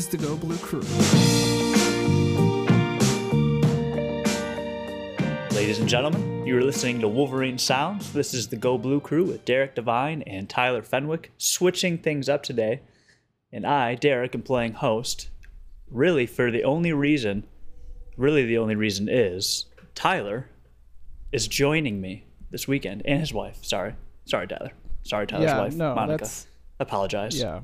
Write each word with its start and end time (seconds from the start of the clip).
is 0.00 0.08
the 0.08 0.16
Go 0.16 0.34
Blue 0.34 0.56
Crew. 0.56 0.80
Ladies 5.50 5.78
and 5.78 5.86
gentlemen, 5.86 6.46
you 6.46 6.56
are 6.56 6.62
listening 6.62 7.00
to 7.00 7.08
Wolverine 7.08 7.58
Sounds. 7.58 8.10
This 8.14 8.32
is 8.32 8.48
the 8.48 8.56
Go 8.56 8.78
Blue 8.78 8.98
Crew 8.98 9.24
with 9.24 9.44
Derek 9.44 9.74
Devine 9.74 10.22
and 10.22 10.48
Tyler 10.48 10.80
Fenwick, 10.80 11.32
switching 11.36 11.98
things 11.98 12.30
up 12.30 12.42
today. 12.42 12.80
And 13.52 13.66
I, 13.66 13.94
Derek, 13.94 14.34
am 14.34 14.40
playing 14.40 14.72
host. 14.72 15.28
Really, 15.90 16.24
for 16.24 16.50
the 16.50 16.64
only 16.64 16.94
reason, 16.94 17.44
really 18.16 18.46
the 18.46 18.56
only 18.56 18.76
reason 18.76 19.06
is 19.06 19.66
Tyler 19.94 20.48
is 21.30 21.46
joining 21.46 22.00
me 22.00 22.24
this 22.50 22.66
weekend 22.66 23.02
and 23.04 23.20
his 23.20 23.34
wife. 23.34 23.58
Sorry, 23.60 23.96
sorry, 24.24 24.48
Tyler. 24.48 24.72
Sorry, 25.02 25.26
Tyler's 25.26 25.50
yeah, 25.50 25.58
wife, 25.58 25.74
no, 25.74 25.94
Monica. 25.94 26.24
that's 26.24 26.46
Apologize. 26.78 27.38
yeah. 27.38 27.60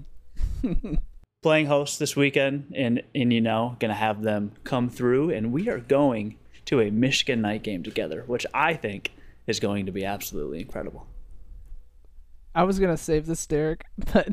playing 1.47 1.67
host 1.67 2.01
this 2.01 2.17
weekend 2.17 2.73
and 2.75 3.01
and 3.15 3.33
you 3.33 3.41
know 3.41 3.77
gonna 3.79 3.95
have 3.95 4.23
them 4.23 4.51
come 4.65 4.91
through 4.91 5.31
and 5.31 5.53
we 5.53 5.69
are 5.69 5.79
going 5.79 6.37
to 6.65 6.81
a 6.81 6.91
michigan 6.91 7.41
night 7.41 7.63
game 7.63 7.85
together 7.85 8.25
which 8.27 8.45
i 8.53 8.75
think 8.75 9.13
is 9.47 9.61
going 9.61 9.87
to 9.87 9.93
be 9.93 10.05
absolutely 10.05 10.61
incredible. 10.61 11.07
I 12.55 12.65
was 12.65 12.79
gonna 12.79 12.97
save 12.97 13.27
this, 13.27 13.47
Derek, 13.47 13.85
but 14.13 14.29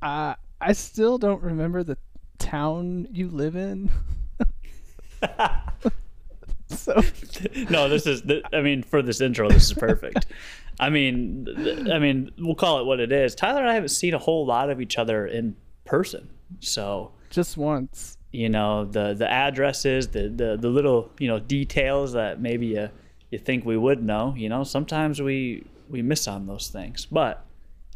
uh, 0.00 0.34
I 0.60 0.72
still 0.72 1.18
don't 1.18 1.42
remember 1.42 1.82
the 1.82 1.98
town 2.38 3.08
you 3.10 3.28
live 3.28 3.56
in. 3.56 3.90
so 6.66 7.00
no 7.68 7.88
this 7.88 8.06
is 8.06 8.22
i 8.52 8.60
mean 8.60 8.82
for 8.82 9.02
this 9.02 9.20
intro 9.20 9.48
this 9.48 9.70
is 9.70 9.74
perfect. 9.74 10.26
I 10.80 10.90
mean 10.90 11.46
i 11.92 11.98
mean 11.98 12.30
we'll 12.38 12.54
call 12.54 12.80
it 12.80 12.86
what 12.86 12.98
it 12.98 13.12
is. 13.12 13.34
Tyler 13.34 13.60
and 13.60 13.68
i 13.68 13.74
haven't 13.74 13.90
seen 13.90 14.14
a 14.14 14.18
whole 14.18 14.46
lot 14.46 14.70
of 14.70 14.80
each 14.80 14.98
other 14.98 15.26
in 15.26 15.54
person. 15.92 16.26
So 16.60 17.12
just 17.28 17.58
once. 17.58 18.16
you 18.30 18.48
know 18.48 18.86
the 18.86 19.12
the 19.12 19.30
addresses 19.30 20.08
the 20.08 20.30
the, 20.30 20.56
the 20.56 20.70
little 20.78 21.10
you 21.18 21.28
know 21.28 21.38
details 21.38 22.14
that 22.14 22.40
maybe 22.40 22.66
you 22.68 22.88
you 23.30 23.38
think 23.38 23.66
we 23.66 23.76
would 23.76 24.02
know 24.02 24.34
you 24.34 24.48
know 24.48 24.64
sometimes 24.64 25.20
we 25.20 25.66
we 25.90 26.00
miss 26.00 26.26
on 26.26 26.46
those 26.46 26.68
things. 26.68 27.06
But 27.20 27.44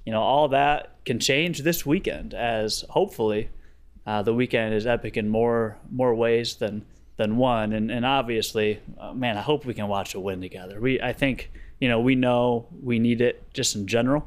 you 0.05 0.13
know 0.13 0.21
all 0.21 0.49
that 0.49 0.81
can 1.07 1.19
change 1.19 1.63
this 1.63 1.87
weekend 1.87 2.35
as 2.35 2.85
hopefully 2.91 3.49
uh, 4.07 4.21
the 4.23 4.35
weekend 4.35 4.75
is 4.75 4.87
epic 4.87 5.17
in 5.17 5.27
more 5.31 5.79
more 5.91 6.15
ways 6.15 6.57
than 6.57 6.85
than 7.17 7.39
one. 7.39 7.73
And 7.73 7.91
and 7.91 8.05
obviously 8.05 8.81
uh, 9.01 9.15
man 9.15 9.39
i 9.39 9.43
hope 9.51 9.65
we 9.65 9.73
can 9.73 9.89
watch 9.89 10.15
a 10.15 10.21
win 10.21 10.43
together. 10.43 10.79
We 10.87 11.01
i 11.01 11.15
think 11.15 11.51
you 11.81 11.89
know 11.89 12.01
we 12.09 12.15
know 12.15 12.67
we 12.83 12.99
need 12.99 13.23
it 13.23 13.37
just 13.55 13.75
in 13.75 13.87
general 13.87 14.23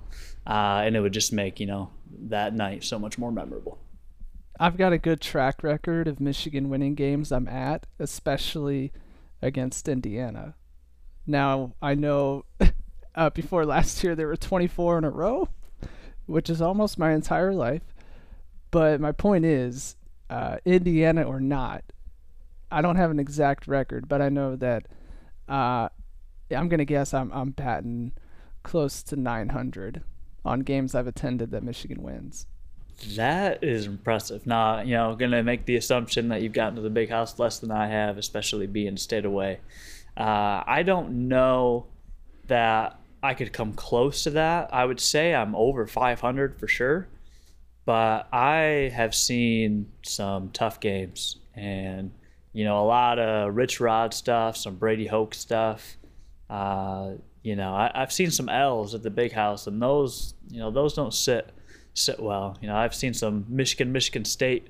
uh, 0.47 0.81
and 0.85 0.95
it 0.95 1.01
would 1.01 1.13
just 1.13 1.31
make 1.31 1.59
you 1.59 1.67
know 1.67 1.91
that 2.11 2.53
night 2.53 2.83
so 2.83 2.97
much 2.97 3.17
more 3.17 3.31
memorable 3.31 3.79
I've 4.61 4.75
got 4.75 4.91
a 4.91 4.97
good 4.97 5.21
track 5.21 5.63
record 5.63 6.09
of 6.09 6.19
Michigan 6.19 6.67
winning 6.67 6.93
games 6.93 7.31
I'm 7.31 7.47
at, 7.47 7.87
especially 7.97 8.91
against 9.41 9.87
Indiana. 9.87 10.55
Now, 11.25 11.75
I 11.81 11.95
know 11.95 12.43
uh, 13.15 13.29
before 13.29 13.65
last 13.65 14.03
year 14.03 14.15
there 14.15 14.27
were 14.27 14.35
24 14.35 14.97
in 14.97 15.03
a 15.05 15.09
row, 15.09 15.47
which 16.25 16.49
is 16.49 16.61
almost 16.61 16.99
my 16.99 17.13
entire 17.13 17.53
life. 17.53 17.93
But 18.69 18.99
my 18.99 19.13
point 19.13 19.45
is, 19.45 19.95
uh, 20.29 20.57
Indiana 20.65 21.23
or 21.23 21.39
not, 21.39 21.85
I 22.69 22.81
don't 22.81 22.97
have 22.97 23.11
an 23.11 23.19
exact 23.19 23.65
record, 23.65 24.09
but 24.09 24.21
I 24.21 24.27
know 24.27 24.57
that 24.57 24.87
uh, 25.47 25.87
I'm 26.51 26.67
going 26.67 26.79
to 26.79 26.85
guess 26.85 27.13
I'm, 27.13 27.31
I'm 27.31 27.51
batting 27.51 28.11
close 28.63 29.03
to 29.03 29.15
900 29.15 30.03
on 30.45 30.61
games 30.61 30.95
I've 30.95 31.07
attended 31.07 31.51
that 31.51 31.63
Michigan 31.63 32.01
wins. 32.01 32.47
That 33.15 33.63
is 33.63 33.85
impressive. 33.85 34.45
Now, 34.45 34.81
you 34.81 34.93
know, 34.93 35.15
gonna 35.15 35.43
make 35.43 35.65
the 35.65 35.77
assumption 35.77 36.29
that 36.29 36.41
you've 36.41 36.53
gotten 36.53 36.75
to 36.75 36.81
the 36.81 36.89
big 36.89 37.09
house 37.09 37.39
less 37.39 37.59
than 37.59 37.71
I 37.71 37.87
have, 37.87 38.17
especially 38.17 38.67
being 38.67 38.97
stayed 38.97 39.25
away. 39.25 39.59
Uh, 40.17 40.63
I 40.65 40.83
don't 40.83 41.29
know 41.29 41.85
that 42.47 42.99
I 43.23 43.33
could 43.33 43.53
come 43.53 43.73
close 43.73 44.23
to 44.23 44.31
that. 44.31 44.73
I 44.73 44.85
would 44.85 44.99
say 44.99 45.33
I'm 45.33 45.55
over 45.55 45.87
500 45.87 46.59
for 46.59 46.67
sure, 46.67 47.07
but 47.85 48.27
I 48.33 48.91
have 48.93 49.15
seen 49.15 49.91
some 50.03 50.49
tough 50.49 50.79
games 50.79 51.37
and 51.55 52.11
you 52.53 52.63
know 52.63 52.81
a 52.81 52.85
lot 52.85 53.19
of 53.19 53.55
Rich 53.55 53.79
Rod 53.79 54.13
stuff, 54.13 54.57
some 54.57 54.75
Brady 54.75 55.07
Hoke 55.07 55.33
stuff. 55.33 55.97
Uh, 56.49 57.11
you 57.43 57.55
know, 57.55 57.73
I, 57.73 57.91
I've 57.93 58.11
seen 58.11 58.31
some 58.31 58.49
L's 58.49 58.93
at 58.93 59.03
the 59.03 59.09
big 59.09 59.31
house, 59.31 59.67
and 59.67 59.81
those 59.81 60.33
you 60.49 60.59
know 60.59 60.71
those 60.71 60.93
don't 60.93 61.13
sit 61.13 61.49
sit 61.93 62.19
well. 62.19 62.57
You 62.61 62.67
know, 62.67 62.75
I've 62.75 62.95
seen 62.95 63.13
some 63.13 63.45
Michigan, 63.49 63.91
Michigan 63.91 64.25
State 64.25 64.67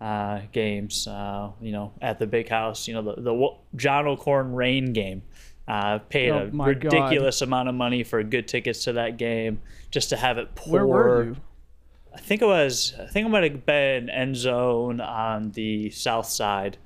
uh, 0.00 0.40
games. 0.52 1.06
Uh, 1.06 1.50
you 1.60 1.72
know, 1.72 1.92
at 2.00 2.18
the 2.18 2.26
big 2.26 2.48
house. 2.48 2.86
You 2.88 2.94
know, 2.94 3.02
the 3.02 3.20
the 3.22 3.48
John 3.76 4.06
O'Korn 4.06 4.52
rain 4.54 4.92
game. 4.92 5.22
Uh, 5.68 5.98
paid 5.98 6.30
Oh 6.30 6.48
a 6.48 6.50
my 6.50 6.74
God. 6.74 6.92
ridiculous 6.92 7.42
amount 7.42 7.68
of 7.68 7.76
money 7.76 8.02
for 8.02 8.20
good 8.24 8.48
tickets 8.48 8.82
to 8.84 8.94
that 8.94 9.16
game 9.18 9.60
just 9.92 10.08
to 10.08 10.16
have 10.16 10.36
it 10.36 10.52
pour. 10.56 10.84
Where 10.84 10.86
were 10.86 11.24
you? 11.26 11.36
I 12.12 12.18
think 12.18 12.42
it 12.42 12.46
was. 12.46 12.92
I 12.98 13.06
think 13.06 13.26
it 13.26 13.28
might 13.28 13.44
have 13.44 13.64
been 13.64 14.10
end 14.10 14.34
zone 14.34 15.00
on 15.00 15.52
the 15.52 15.90
south 15.90 16.26
side, 16.26 16.76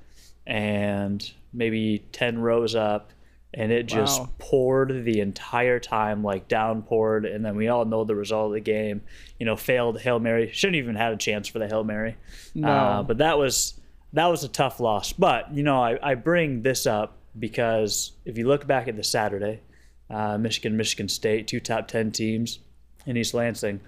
and 0.45 1.31
maybe 1.51 2.05
ten 2.11 2.37
rows 2.37 2.75
up, 2.75 3.09
and 3.57 3.71
it 3.71 3.85
just 3.87 4.19
Wow. 4.19 4.29
poured 4.37 5.05
the 5.05 5.21
entire 5.21 5.79
time, 5.79 6.23
like 6.23 6.47
downpoured. 6.49 7.33
And 7.33 7.43
then 7.43 7.55
we 7.55 7.69
all 7.69 7.85
know 7.85 8.03
the 8.03 8.13
result 8.15 8.47
of 8.47 8.53
the 8.53 8.59
game. 8.59 9.01
You 9.39 9.45
know, 9.45 9.55
failed 9.55 9.99
hail 10.01 10.19
mary. 10.19 10.51
Shouldn't 10.51 10.75
even 10.75 10.95
had 10.95 11.13
a 11.13 11.17
chance 11.17 11.47
for 11.47 11.57
the 11.59 11.67
hail 11.67 11.83
mary. 11.83 12.17
No. 12.53 12.67
Uh, 12.67 13.03
but 13.03 13.17
that 13.19 13.37
was 13.37 13.79
that 14.13 14.27
was 14.27 14.43
a 14.43 14.49
tough 14.49 14.79
loss. 14.79 15.13
But 15.13 15.53
you 15.53 15.63
know, 15.63 15.81
I, 15.81 15.97
I 16.11 16.15
bring 16.15 16.61
this 16.61 16.85
up 16.85 17.17
because 17.39 18.11
if 18.25 18.37
you 18.37 18.47
look 18.47 18.67
back 18.67 18.87
at 18.87 18.95
the 18.95 19.03
Saturday, 19.03 19.61
uh, 20.09 20.37
Michigan, 20.37 20.75
Michigan 20.77 21.07
State, 21.09 21.47
two 21.47 21.59
top 21.59 21.87
ten 21.87 22.11
teams 22.11 22.59
in 23.05 23.17
East 23.17 23.33
Lansing, 23.33 23.79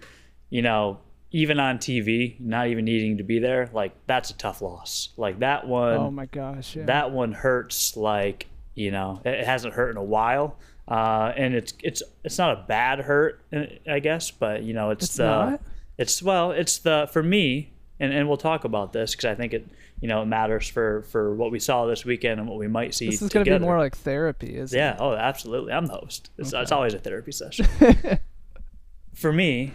you 0.49 0.61
know, 0.61 0.99
even 1.31 1.59
on 1.59 1.77
TV, 1.77 2.39
not 2.39 2.67
even 2.67 2.85
needing 2.85 3.17
to 3.17 3.23
be 3.23 3.39
there, 3.39 3.69
like 3.73 3.91
that's 4.07 4.29
a 4.29 4.37
tough 4.37 4.61
loss. 4.61 5.09
Like 5.17 5.39
that 5.39 5.67
one, 5.67 5.97
Oh 5.97 6.11
my 6.11 6.25
gosh! 6.25 6.75
Yeah. 6.75 6.85
that 6.85 7.11
one 7.11 7.33
hurts. 7.33 7.97
Like 7.97 8.47
you 8.77 8.91
know, 8.91 9.21
it 9.25 9.43
hasn't 9.45 9.73
hurt 9.73 9.89
in 9.89 9.97
a 9.97 10.03
while, 10.03 10.57
uh, 10.87 11.33
and 11.35 11.53
it's 11.55 11.73
it's 11.83 12.03
it's 12.23 12.37
not 12.37 12.57
a 12.59 12.63
bad 12.67 12.99
hurt, 12.99 13.41
uh, 13.51 13.63
I 13.89 13.99
guess, 13.99 14.29
but 14.31 14.63
you 14.63 14.73
know, 14.73 14.91
it's, 14.91 15.05
It's 15.05 15.15
the 15.17 15.25
not? 15.25 15.61
it's 15.97 16.21
well, 16.21 16.51
it's 16.51 16.77
the 16.79 17.09
for 17.11 17.23
me, 17.23 17.71
and 17.99 18.13
and 18.13 18.27
we'll 18.27 18.37
talk 18.37 18.63
about 18.65 18.93
this 18.93 19.11
because 19.15 19.25
I 19.25 19.35
think 19.35 19.53
it 19.53 19.67
you 19.99 20.07
know 20.07 20.21
it 20.21 20.25
matters 20.27 20.67
for 20.67 21.01
for 21.03 21.33
what 21.33 21.51
we 21.51 21.59
saw 21.59 21.87
this 21.87 22.05
weekend 22.05 22.39
and 22.39 22.47
what 22.47 22.59
we 22.59 22.67
might 22.67 22.93
see. 22.93 23.07
this 23.07 23.21
is 23.21 23.29
going 23.29 23.45
to 23.45 23.51
be 23.51 23.57
more 23.59 23.79
like 23.79 23.97
therapy, 23.97 24.55
isn't 24.55 24.77
Yeah. 24.77 24.93
it? 24.93 24.97
Oh, 25.01 25.13
absolutely. 25.15 25.73
I'm 25.73 25.87
the 25.87 25.93
host. 25.95 26.29
It's, 26.37 26.53
it's 26.53 26.71
always 26.71 26.93
a 26.93 26.99
therapy 26.99 27.31
session. 27.31 27.65
For 29.15 29.33
me, 29.33 29.73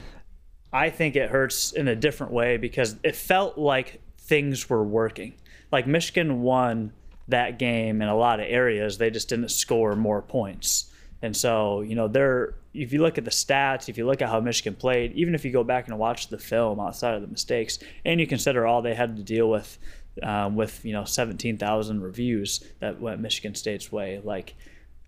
I 0.72 0.90
think 0.90 1.16
it 1.16 1.30
hurts 1.30 1.72
in 1.72 1.88
a 1.88 1.96
different 1.96 2.32
way 2.32 2.56
because 2.56 2.94
it 3.02 3.16
felt 3.16 3.58
like 3.58 4.00
things 4.18 4.70
were 4.70 4.84
working. 4.84 5.34
Like 5.72 5.86
Michigan 5.88 6.42
won 6.42 6.92
that 7.28 7.58
game 7.58 8.02
in 8.02 8.08
a 8.08 8.16
lot 8.16 8.40
of 8.40 8.46
areas. 8.48 8.98
They 8.98 9.10
just 9.10 9.28
didn't 9.28 9.50
score 9.50 9.94
more 9.96 10.22
points. 10.22 10.90
And 11.22 11.36
so, 11.36 11.82
you 11.82 11.94
know, 11.94 12.08
they're 12.08 12.54
if 12.74 12.92
you 12.92 13.02
look 13.02 13.18
at 13.18 13.24
the 13.24 13.30
stats, 13.30 13.88
if 13.88 13.98
you 13.98 14.06
look 14.06 14.22
at 14.22 14.28
how 14.28 14.40
Michigan 14.40 14.74
played, 14.74 15.12
even 15.12 15.34
if 15.34 15.44
you 15.44 15.52
go 15.52 15.62
back 15.62 15.88
and 15.88 15.98
watch 15.98 16.28
the 16.28 16.38
film 16.38 16.80
outside 16.80 17.14
of 17.14 17.20
the 17.20 17.28
mistakes, 17.28 17.78
and 18.04 18.18
you 18.18 18.26
consider 18.26 18.66
all 18.66 18.82
they 18.82 18.94
had 18.94 19.16
to 19.16 19.22
deal 19.22 19.48
with 19.48 19.78
um, 20.22 20.56
with 20.56 20.84
you 20.84 20.92
know 20.92 21.04
17,000 21.04 22.02
reviews 22.02 22.64
that 22.80 23.00
went 23.00 23.20
Michigan 23.20 23.54
State's 23.54 23.92
way, 23.92 24.20
like 24.24 24.54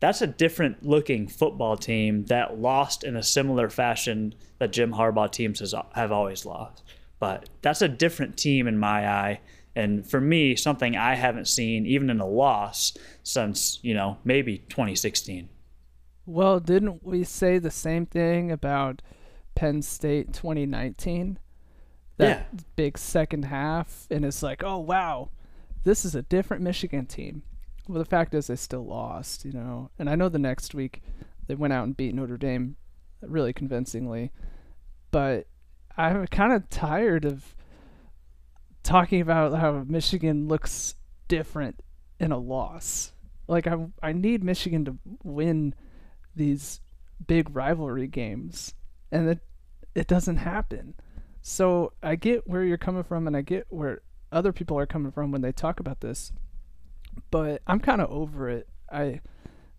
that's 0.00 0.22
a 0.22 0.26
different 0.26 0.84
looking 0.84 1.26
football 1.26 1.76
team 1.76 2.26
that 2.26 2.58
lost 2.58 3.04
in 3.04 3.16
a 3.16 3.22
similar 3.22 3.70
fashion 3.70 4.34
that 4.58 4.72
Jim 4.72 4.92
Harbaugh 4.92 5.30
teams 5.30 5.60
has, 5.60 5.74
have 5.94 6.12
always 6.12 6.44
lost. 6.44 6.82
But 7.18 7.48
that's 7.62 7.80
a 7.80 7.88
different 7.88 8.36
team 8.36 8.66
in 8.66 8.78
my 8.78 9.08
eye. 9.08 9.40
And 9.76 10.08
for 10.08 10.20
me, 10.20 10.54
something 10.54 10.96
I 10.96 11.14
haven't 11.14 11.48
seen 11.48 11.86
even 11.86 12.10
in 12.10 12.20
a 12.20 12.26
loss 12.26 12.96
since, 13.22 13.80
you 13.82 13.94
know, 13.94 14.18
maybe 14.24 14.58
2016. 14.68 15.48
Well, 16.26 16.60
didn't 16.60 17.04
we 17.04 17.24
say 17.24 17.58
the 17.58 17.70
same 17.70 18.06
thing 18.06 18.50
about 18.50 19.02
Penn 19.54 19.82
State 19.82 20.32
2019? 20.32 21.38
That 22.16 22.76
big 22.76 22.96
second 22.96 23.46
half, 23.46 24.06
and 24.08 24.24
it's 24.24 24.40
like, 24.40 24.62
oh 24.62 24.78
wow, 24.78 25.30
this 25.82 26.04
is 26.04 26.14
a 26.14 26.22
different 26.22 26.62
Michigan 26.62 27.06
team. 27.06 27.42
Well, 27.88 27.98
the 27.98 28.08
fact 28.08 28.34
is, 28.34 28.46
they 28.46 28.56
still 28.56 28.86
lost, 28.86 29.44
you 29.44 29.52
know. 29.52 29.90
And 29.98 30.08
I 30.08 30.14
know 30.14 30.28
the 30.28 30.38
next 30.38 30.74
week 30.74 31.02
they 31.48 31.56
went 31.56 31.72
out 31.72 31.84
and 31.84 31.96
beat 31.96 32.14
Notre 32.14 32.36
Dame 32.36 32.76
really 33.20 33.52
convincingly, 33.52 34.30
but 35.10 35.48
I'm 35.96 36.26
kind 36.28 36.52
of 36.52 36.70
tired 36.70 37.24
of 37.24 37.54
talking 38.84 39.20
about 39.20 39.58
how 39.58 39.84
Michigan 39.88 40.46
looks 40.46 40.94
different 41.26 41.82
in 42.20 42.30
a 42.30 42.38
loss. 42.38 43.12
Like 43.48 43.66
I, 43.66 43.86
I 44.02 44.12
need 44.12 44.44
Michigan 44.44 44.84
to 44.84 44.98
win 45.24 45.74
these 46.36 46.80
big 47.26 47.54
rivalry 47.54 48.06
games, 48.06 48.74
and 49.10 49.28
it 49.28 49.40
it 49.94 50.06
doesn't 50.06 50.36
happen. 50.36 50.94
So 51.42 51.92
I 52.02 52.16
get 52.16 52.46
where 52.46 52.64
you're 52.64 52.78
coming 52.78 53.02
from, 53.02 53.26
and 53.26 53.36
I 53.36 53.42
get 53.42 53.66
where 53.68 54.02
other 54.32 54.52
people 54.52 54.78
are 54.78 54.86
coming 54.86 55.12
from 55.12 55.30
when 55.30 55.42
they 55.42 55.52
talk 55.52 55.80
about 55.80 56.00
this. 56.00 56.32
But 57.30 57.62
I'm 57.66 57.80
kind 57.80 58.00
of 58.00 58.10
over 58.10 58.48
it. 58.48 58.68
I, 58.90 59.20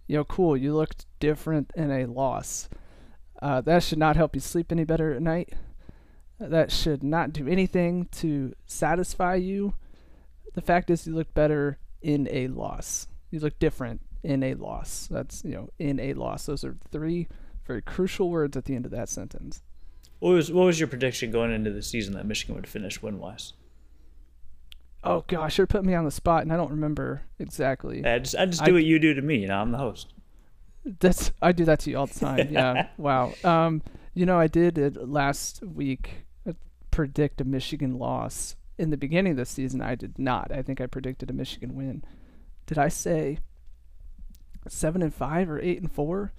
you 0.07 0.17
know, 0.17 0.23
cool. 0.23 0.55
You 0.55 0.75
looked 0.75 1.05
different 1.19 1.71
in 1.75 1.91
a 1.91 2.05
loss. 2.05 2.69
Uh, 3.41 3.61
that 3.61 3.83
should 3.83 3.97
not 3.97 4.15
help 4.15 4.35
you 4.35 4.41
sleep 4.41 4.71
any 4.71 4.85
better 4.85 5.13
at 5.13 5.21
night. 5.21 5.53
That 6.39 6.71
should 6.71 7.03
not 7.03 7.33
do 7.33 7.47
anything 7.47 8.07
to 8.13 8.53
satisfy 8.65 9.35
you. 9.35 9.73
The 10.53 10.61
fact 10.61 10.89
is, 10.89 11.07
you 11.07 11.13
look 11.13 11.33
better 11.33 11.79
in 12.01 12.27
a 12.31 12.47
loss. 12.47 13.07
You 13.31 13.39
look 13.39 13.57
different 13.59 14.01
in 14.23 14.43
a 14.43 14.53
loss. 14.55 15.07
That's, 15.09 15.43
you 15.43 15.51
know, 15.51 15.69
in 15.79 15.99
a 15.99 16.13
loss. 16.13 16.45
Those 16.45 16.63
are 16.63 16.75
three 16.91 17.27
very 17.65 17.81
crucial 17.81 18.29
words 18.29 18.55
at 18.55 18.65
the 18.65 18.75
end 18.75 18.85
of 18.85 18.91
that 18.91 19.09
sentence. 19.09 19.61
What 20.19 20.31
was 20.31 20.51
what 20.51 20.65
was 20.65 20.79
your 20.79 20.87
prediction 20.87 21.31
going 21.31 21.51
into 21.51 21.71
the 21.71 21.81
season 21.81 22.13
that 22.13 22.25
Michigan 22.25 22.55
would 22.55 22.67
finish 22.67 23.01
win 23.01 23.19
wise? 23.19 23.53
Oh 25.03 25.23
gosh, 25.27 25.57
you're 25.57 25.67
putting 25.67 25.87
me 25.87 25.93
on 25.93 26.05
the 26.05 26.11
spot, 26.11 26.43
and 26.43 26.51
I 26.51 26.57
don't 26.57 26.71
remember 26.71 27.23
exactly. 27.37 28.03
I 28.05 28.19
just 28.19 28.35
I 28.35 28.45
just 28.45 28.63
do 28.63 28.71
I, 28.71 28.73
what 28.75 28.85
you 28.85 28.97
do 28.97 29.13
to 29.13 29.21
me. 29.21 29.37
You 29.37 29.47
know, 29.47 29.57
I'm 29.57 29.71
the 29.71 29.77
host. 29.77 30.13
That's 30.83 31.31
I 31.41 31.51
do 31.51 31.65
that 31.65 31.79
to 31.81 31.91
you 31.91 31.97
all 31.97 32.07
the 32.07 32.19
time. 32.19 32.47
Yeah. 32.49 32.87
wow. 32.97 33.33
Um, 33.43 33.81
you 34.13 34.25
know, 34.25 34.39
I 34.39 34.47
did 34.47 34.77
it 34.77 35.07
last 35.07 35.61
week. 35.63 36.24
Predict 36.95 37.41
a 37.41 37.43
Michigan 37.43 37.99
loss 37.99 38.55
in 38.77 38.89
the 38.89 38.95
beginning 38.95 39.31
of 39.31 39.37
the 39.37 39.45
season. 39.45 39.81
I 39.81 39.95
did 39.95 40.17
not. 40.17 40.49
I 40.49 40.61
think 40.61 40.79
I 40.79 40.85
predicted 40.85 41.29
a 41.29 41.33
Michigan 41.33 41.75
win. 41.75 42.05
Did 42.67 42.77
I 42.77 42.87
say 42.87 43.39
seven 44.69 45.01
and 45.01 45.13
five 45.13 45.49
or 45.49 45.59
eight 45.59 45.81
and 45.81 45.91
four? 45.91 46.31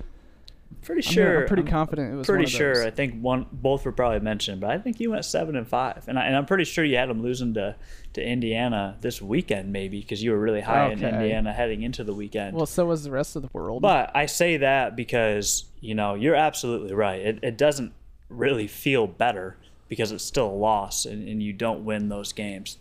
Pretty 0.81 1.03
sure. 1.03 1.37
I'm, 1.37 1.43
I'm 1.43 1.47
pretty 1.47 1.62
I'm 1.62 1.69
confident 1.69 2.11
it 2.11 2.17
was. 2.17 2.26
Pretty 2.26 2.47
sure. 2.47 2.87
I 2.87 2.91
think 2.91 3.20
one, 3.20 3.47
both 3.53 3.85
were 3.85 3.93
probably 3.93 4.20
mentioned, 4.20 4.62
but 4.62 4.70
I 4.70 4.79
think 4.79 4.99
you 4.99 5.11
went 5.11 5.26
seven 5.26 5.56
and 5.56 5.69
five, 5.69 6.05
and, 6.08 6.19
I, 6.19 6.25
and 6.25 6.35
I'm 6.35 6.47
pretty 6.47 6.64
sure 6.64 6.87
you 6.87 6.97
had 6.97 7.11
them 7.11 7.23
losing 7.23 7.52
to, 7.52 7.76
to 8.14 8.26
Indiana 8.26 8.97
this 9.02 9.20
weekend, 9.20 9.70
maybe 9.70 10.00
because 10.00 10.23
you 10.23 10.31
were 10.31 10.41
really 10.41 10.62
high 10.62 10.87
okay. 10.87 10.93
in 10.94 11.14
Indiana 11.14 11.52
heading 11.52 11.82
into 11.82 12.02
the 12.02 12.14
weekend. 12.14 12.56
Well, 12.56 12.64
so 12.64 12.87
was 12.87 13.05
the 13.05 13.11
rest 13.11 13.37
of 13.37 13.43
the 13.43 13.50
world. 13.52 13.82
But 13.82 14.11
I 14.14 14.25
say 14.25 14.56
that 14.56 14.97
because 14.97 15.67
you 15.81 15.94
know 15.94 16.14
you're 16.14 16.35
absolutely 16.35 16.94
right. 16.94 17.20
It, 17.20 17.41
it 17.43 17.59
doesn't 17.59 17.93
really 18.31 18.67
feel 18.67 19.06
better 19.06 19.59
because 19.88 20.12
it's 20.12 20.25
still 20.25 20.49
a 20.49 20.50
loss, 20.50 21.05
and, 21.05 21.29
and 21.29 21.43
you 21.43 21.53
don't 21.53 21.85
win 21.85 22.09
those 22.09 22.33
games. 22.33 22.79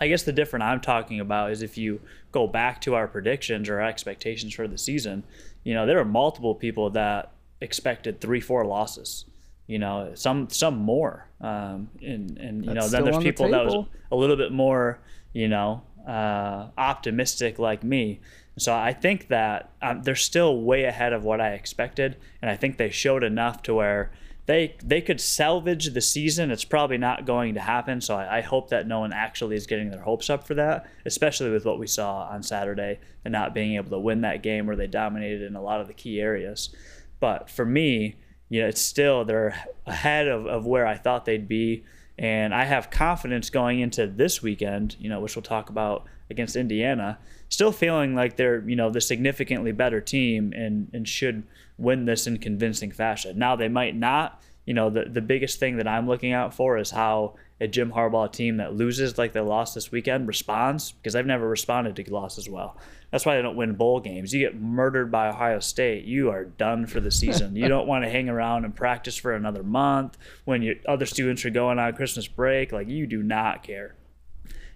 I 0.00 0.08
guess 0.08 0.22
the 0.22 0.32
difference 0.32 0.64
I'm 0.64 0.80
talking 0.80 1.20
about 1.20 1.50
is 1.50 1.62
if 1.62 1.76
you 1.76 2.00
go 2.32 2.46
back 2.46 2.80
to 2.82 2.94
our 2.94 3.08
predictions 3.08 3.68
or 3.68 3.80
expectations 3.80 4.54
for 4.54 4.68
the 4.68 4.78
season, 4.78 5.24
you 5.64 5.74
know, 5.74 5.86
there 5.86 5.98
are 5.98 6.04
multiple 6.04 6.54
people 6.54 6.90
that 6.90 7.32
expected 7.60 8.20
three, 8.20 8.40
four 8.40 8.64
losses. 8.64 9.24
You 9.66 9.78
know, 9.78 10.12
some 10.14 10.48
some 10.48 10.76
more, 10.78 11.28
um, 11.42 11.90
and 12.00 12.38
and 12.38 12.64
you 12.64 12.72
That's 12.72 12.86
know, 12.86 12.88
then 12.88 13.04
there's 13.04 13.22
people 13.22 13.46
the 13.46 13.52
that 13.52 13.64
was 13.66 13.86
a 14.10 14.16
little 14.16 14.36
bit 14.36 14.50
more, 14.50 14.98
you 15.34 15.46
know, 15.46 15.82
uh, 16.06 16.68
optimistic 16.78 17.58
like 17.58 17.84
me. 17.84 18.20
So 18.56 18.74
I 18.74 18.94
think 18.94 19.28
that 19.28 19.70
um, 19.82 20.02
they're 20.02 20.16
still 20.16 20.62
way 20.62 20.84
ahead 20.84 21.12
of 21.12 21.22
what 21.22 21.40
I 21.40 21.50
expected, 21.50 22.16
and 22.40 22.50
I 22.50 22.56
think 22.56 22.78
they 22.78 22.88
showed 22.88 23.22
enough 23.22 23.62
to 23.64 23.74
where 23.74 24.10
they 24.48 24.74
they 24.82 25.02
could 25.02 25.20
salvage 25.20 25.92
the 25.92 26.00
season. 26.00 26.50
It's 26.50 26.64
probably 26.64 26.96
not 26.96 27.26
going 27.26 27.52
to 27.54 27.60
happen. 27.60 28.00
So 28.00 28.16
I, 28.16 28.38
I, 28.38 28.40
hope 28.40 28.70
that 28.70 28.88
no 28.88 29.00
one 29.00 29.12
actually 29.12 29.56
is 29.56 29.66
getting 29.66 29.90
their 29.90 30.00
hopes 30.00 30.30
up 30.30 30.46
for 30.46 30.54
that, 30.54 30.90
especially 31.04 31.50
with 31.50 31.66
what 31.66 31.78
we 31.78 31.86
saw 31.86 32.26
on 32.30 32.42
Saturday 32.42 32.98
and 33.26 33.30
not 33.30 33.52
being 33.52 33.74
able 33.74 33.90
to 33.90 33.98
win 33.98 34.22
that 34.22 34.42
game 34.42 34.66
where 34.66 34.74
they 34.74 34.86
dominated 34.86 35.42
in 35.42 35.54
a 35.54 35.60
lot 35.60 35.82
of 35.82 35.86
the 35.86 35.92
key 35.92 36.18
areas. 36.18 36.74
But 37.20 37.50
for 37.50 37.66
me, 37.66 38.16
you 38.48 38.62
know, 38.62 38.68
it's 38.68 38.80
still 38.80 39.26
they're 39.26 39.54
ahead 39.86 40.28
of, 40.28 40.46
of 40.46 40.64
where 40.64 40.86
I 40.86 40.96
thought 40.96 41.26
they'd 41.26 41.46
be. 41.46 41.84
And 42.18 42.52
I 42.52 42.64
have 42.64 42.90
confidence 42.90 43.48
going 43.48 43.78
into 43.78 44.06
this 44.06 44.42
weekend, 44.42 44.96
you 44.98 45.08
know, 45.08 45.20
which 45.20 45.36
we'll 45.36 45.42
talk 45.42 45.70
about 45.70 46.04
against 46.30 46.56
Indiana, 46.56 47.18
still 47.48 47.72
feeling 47.72 48.14
like 48.14 48.36
they're, 48.36 48.68
you 48.68 48.76
know, 48.76 48.90
the 48.90 49.00
significantly 49.00 49.72
better 49.72 50.00
team 50.00 50.52
and, 50.54 50.88
and 50.92 51.08
should 51.08 51.44
win 51.78 52.04
this 52.04 52.26
in 52.26 52.38
convincing 52.38 52.90
fashion. 52.90 53.38
Now 53.38 53.56
they 53.56 53.68
might 53.68 53.96
not. 53.96 54.42
You 54.66 54.74
know, 54.74 54.90
the 54.90 55.06
the 55.06 55.22
biggest 55.22 55.58
thing 55.58 55.78
that 55.78 55.88
I'm 55.88 56.06
looking 56.06 56.32
out 56.32 56.52
for 56.52 56.76
is 56.76 56.90
how 56.90 57.36
a 57.60 57.66
Jim 57.66 57.92
Harbaugh 57.92 58.30
team 58.30 58.58
that 58.58 58.74
loses 58.74 59.18
like 59.18 59.32
they 59.32 59.40
lost 59.40 59.74
this 59.74 59.90
weekend 59.90 60.28
responds 60.28 60.92
because 60.92 61.16
I've 61.16 61.26
never 61.26 61.48
responded 61.48 61.96
to 61.96 62.12
losses 62.12 62.48
well. 62.48 62.76
That's 63.10 63.26
why 63.26 63.36
they 63.36 63.42
don't 63.42 63.56
win 63.56 63.74
bowl 63.74 64.00
games. 64.00 64.32
You 64.32 64.40
get 64.40 64.60
murdered 64.60 65.10
by 65.10 65.28
Ohio 65.28 65.58
State, 65.60 66.04
you 66.04 66.30
are 66.30 66.44
done 66.44 66.86
for 66.86 67.00
the 67.00 67.10
season. 67.10 67.56
you 67.56 67.68
don't 67.68 67.88
want 67.88 68.04
to 68.04 68.10
hang 68.10 68.28
around 68.28 68.64
and 68.64 68.74
practice 68.74 69.16
for 69.16 69.34
another 69.34 69.62
month 69.62 70.16
when 70.44 70.62
your 70.62 70.76
other 70.86 71.06
students 71.06 71.44
are 71.44 71.50
going 71.50 71.78
on 71.78 71.94
Christmas 71.94 72.28
break. 72.28 72.70
Like 72.70 72.88
you 72.88 73.06
do 73.06 73.22
not 73.22 73.62
care. 73.62 73.96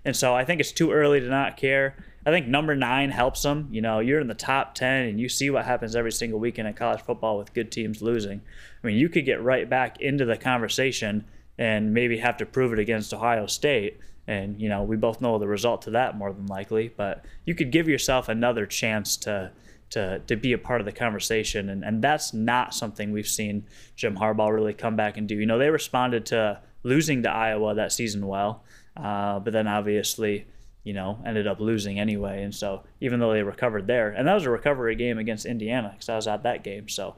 And 0.05 0.17
so 0.17 0.35
I 0.35 0.45
think 0.45 0.61
it's 0.61 0.73
too 0.73 0.91
early 0.91 1.21
to 1.21 1.29
not 1.29 1.57
care. 1.57 1.97
I 2.27 2.31
think 2.31 2.47
number 2.47 2.75
nine 2.75 3.11
helps 3.11 3.43
them. 3.43 3.69
You 3.71 3.83
know, 3.83 4.01
you're 4.01 4.21
in 4.21 4.29
the 4.29 4.35
top 4.35 4.75
10 4.75 5.09
and 5.09 5.21
you 5.21 5.29
see 5.29 5.51
what 5.51 5.65
happens 5.65 5.95
every 5.95 6.13
single 6.13 6.41
weekend 6.41 6.69
in 6.69 6.75
college 6.75 7.03
football 7.03 7.39
with 7.39 7.55
good 7.55 7.71
teams 7.71 8.03
losing. 8.03 8.41
I 8.83 8.87
mean, 8.87 8.97
you 8.97 9.09
could 9.09 9.25
get 9.25 9.43
right 9.43 9.69
back 9.69 10.01
into 10.01 10.25
the 10.25 10.37
conversation 10.37 11.25
and 11.59 11.93
maybe 11.93 12.19
have 12.19 12.37
to 12.39 12.47
prove 12.47 12.73
it 12.73 12.79
against 12.79 13.13
Ohio 13.13 13.47
State. 13.47 13.99
And, 14.27 14.61
you 14.61 14.69
know, 14.69 14.83
we 14.83 14.97
both 14.97 15.21
know 15.21 15.39
the 15.39 15.49
result 15.49 15.83
to 15.83 15.91
that 15.91 16.17
more 16.17 16.33
than 16.33 16.47
likely, 16.47 16.93
but 16.97 17.25
you 17.45 17.55
could 17.55 17.73
give 17.73 17.89
yourself 17.89 18.29
another 18.29 18.67
chance 18.67 19.17
to. 19.19 19.53
To, 19.91 20.21
to 20.21 20.37
be 20.37 20.55
a 20.55 20.59
part 20.59 20.81
of 20.81 20.87
the 20.87 20.93
conversation. 20.93 21.69
And, 21.69 21.85
and 21.85 22.01
that's 22.01 22.33
not 22.33 22.73
something 22.73 23.13
we've 23.13 23.29
seen 23.29 23.67
Jim 23.95 24.17
Harbaugh 24.17 24.51
really 24.51 24.73
come 24.73 24.97
back 24.97 25.19
and 25.19 25.29
do. 25.29 25.35
You 25.35 25.45
know, 25.45 25.59
they 25.59 25.69
responded 25.69 26.25
to 26.27 26.61
losing 26.83 27.25
to 27.25 27.31
Iowa 27.31 27.75
that 27.75 27.93
season 27.93 28.27
well, 28.27 28.65
uh, 28.97 29.39
but 29.41 29.53
then 29.53 29.69
obviously 29.69 30.47
you 30.85 30.93
know, 30.93 31.19
ended 31.25 31.47
up 31.47 31.61
losing 31.61 32.01
anyway. 32.01 32.43
And 32.43 32.55
so 32.55 32.83
even 33.01 33.21
though 33.21 33.33
they 33.33 33.43
recovered 33.43 33.87
there, 33.87 34.11
and 34.11 34.27
that 34.27 34.35
was 34.35 34.45
a 34.45 34.51
recovery 34.51 34.97
game 34.97 35.19
against 35.19 35.47
Indiana 35.47 35.91
because 35.93 36.09
I 36.09 36.17
was 36.17 36.27
at 36.27 36.43
that 36.43 36.65
game. 36.65 36.89
So 36.89 37.17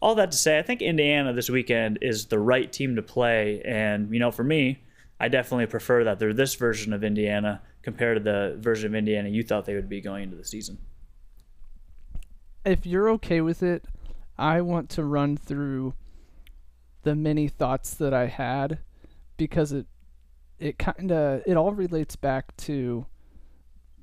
all 0.00 0.14
that 0.16 0.30
to 0.30 0.36
say, 0.36 0.58
I 0.58 0.62
think 0.62 0.82
Indiana 0.82 1.32
this 1.32 1.48
weekend 1.48 1.98
is 2.02 2.26
the 2.26 2.38
right 2.38 2.70
team 2.70 2.96
to 2.96 3.02
play. 3.02 3.62
And, 3.64 4.12
you 4.12 4.20
know, 4.20 4.30
for 4.30 4.44
me, 4.44 4.82
I 5.18 5.28
definitely 5.28 5.66
prefer 5.66 6.04
that 6.04 6.18
they're 6.18 6.34
this 6.34 6.54
version 6.54 6.92
of 6.92 7.02
Indiana 7.02 7.62
compared 7.82 8.18
to 8.18 8.22
the 8.22 8.56
version 8.58 8.86
of 8.86 8.94
Indiana 8.94 9.28
you 9.28 9.42
thought 9.42 9.64
they 9.64 9.74
would 9.74 9.88
be 9.88 10.00
going 10.00 10.24
into 10.24 10.36
the 10.36 10.44
season. 10.44 10.78
If 12.64 12.84
you're 12.84 13.08
okay 13.10 13.40
with 13.40 13.62
it, 13.62 13.84
I 14.36 14.60
want 14.60 14.90
to 14.90 15.04
run 15.04 15.36
through 15.36 15.94
the 17.04 17.14
many 17.14 17.48
thoughts 17.48 17.94
that 17.94 18.12
I 18.12 18.26
had 18.26 18.80
because 19.36 19.72
it 19.72 19.86
it 20.58 20.78
kind 20.78 21.12
of 21.12 21.42
it 21.46 21.56
all 21.56 21.72
relates 21.72 22.16
back 22.16 22.56
to 22.56 23.06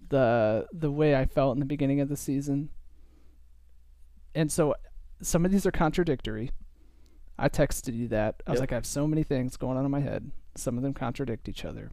the 0.10 0.68
the 0.72 0.90
way 0.90 1.16
I 1.16 1.26
felt 1.26 1.56
in 1.56 1.60
the 1.60 1.66
beginning 1.66 2.00
of 2.00 2.10
the 2.10 2.16
season. 2.16 2.70
And 4.34 4.52
so 4.52 4.76
some 5.24 5.46
of 5.46 5.52
these 5.52 5.66
are 5.66 5.72
contradictory. 5.72 6.52
I 7.38 7.50
texted 7.50 7.96
you 7.96 8.08
that. 8.10 8.44
I 8.46 8.52
was 8.52 8.60
like 8.60 8.72
I 8.72 8.76
have 8.76 8.86
so 8.86 9.08
many 9.08 9.24
things 9.24 9.58
going 9.58 9.78
on 9.78 9.86
in 9.86 9.92
my 9.92 10.02
head. 10.02 10.32
Some 10.56 10.78
of 10.78 10.84
them 10.84 10.94
contradict 10.94 11.50
each 11.50 11.66
other. 11.66 11.92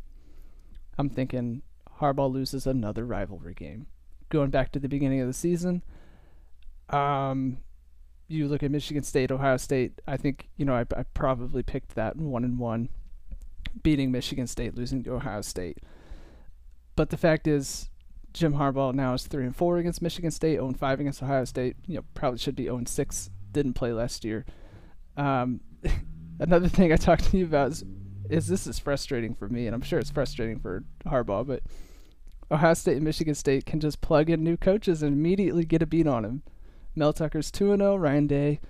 I'm 0.98 1.08
thinking 1.08 1.62
Harbaugh 2.00 2.30
loses 2.30 2.66
another 2.66 3.06
rivalry 3.06 3.54
game. 3.54 3.86
Going 4.28 4.50
back 4.50 4.70
to 4.72 4.78
the 4.78 4.88
beginning 4.88 5.20
of 5.20 5.26
the 5.26 5.32
season, 5.32 5.82
um 6.90 7.58
you 8.30 8.46
look 8.46 8.62
at 8.62 8.70
Michigan 8.70 9.02
State, 9.02 9.32
Ohio 9.32 9.56
State, 9.56 10.00
I 10.06 10.16
think, 10.16 10.48
you 10.56 10.64
know, 10.64 10.74
I, 10.74 10.86
I 10.96 11.02
probably 11.14 11.64
picked 11.64 11.96
that 11.96 12.14
one 12.16 12.44
and 12.44 12.58
one 12.58 12.88
beating 13.82 14.12
Michigan 14.12 14.46
State, 14.46 14.76
losing 14.76 15.02
to 15.04 15.14
Ohio 15.14 15.40
State. 15.40 15.78
But 16.94 17.10
the 17.10 17.16
fact 17.16 17.48
is, 17.48 17.89
Jim 18.32 18.54
Harbaugh 18.54 18.94
now 18.94 19.14
is 19.14 19.26
three 19.26 19.44
and 19.44 19.54
four 19.54 19.78
against 19.78 20.02
Michigan 20.02 20.30
State, 20.30 20.56
0 20.56 20.72
five 20.72 21.00
against 21.00 21.22
Ohio 21.22 21.44
State. 21.44 21.76
You 21.86 21.96
know, 21.96 22.04
probably 22.14 22.38
should 22.38 22.56
be 22.56 22.64
0 22.64 22.82
six. 22.86 23.30
Didn't 23.52 23.74
play 23.74 23.92
last 23.92 24.24
year. 24.24 24.44
Um, 25.16 25.60
another 26.38 26.68
thing 26.68 26.92
I 26.92 26.96
talked 26.96 27.24
to 27.30 27.36
you 27.36 27.44
about 27.44 27.72
is, 27.72 27.84
is 28.28 28.46
this 28.46 28.66
is 28.66 28.78
frustrating 28.78 29.34
for 29.34 29.48
me, 29.48 29.66
and 29.66 29.74
I'm 29.74 29.82
sure 29.82 29.98
it's 29.98 30.10
frustrating 30.10 30.60
for 30.60 30.84
Harbaugh, 31.06 31.46
but 31.46 31.62
Ohio 32.50 32.74
State 32.74 32.96
and 32.96 33.04
Michigan 33.04 33.34
State 33.34 33.66
can 33.66 33.80
just 33.80 34.00
plug 34.00 34.30
in 34.30 34.44
new 34.44 34.56
coaches 34.56 35.02
and 35.02 35.12
immediately 35.12 35.64
get 35.64 35.82
a 35.82 35.86
beat 35.86 36.06
on 36.06 36.24
him. 36.24 36.42
Mel 36.94 37.12
Tucker's 37.12 37.50
2 37.50 37.72
and 37.72 37.82
0, 37.82 37.96
Ryan 37.96 38.26
Day, 38.26 38.60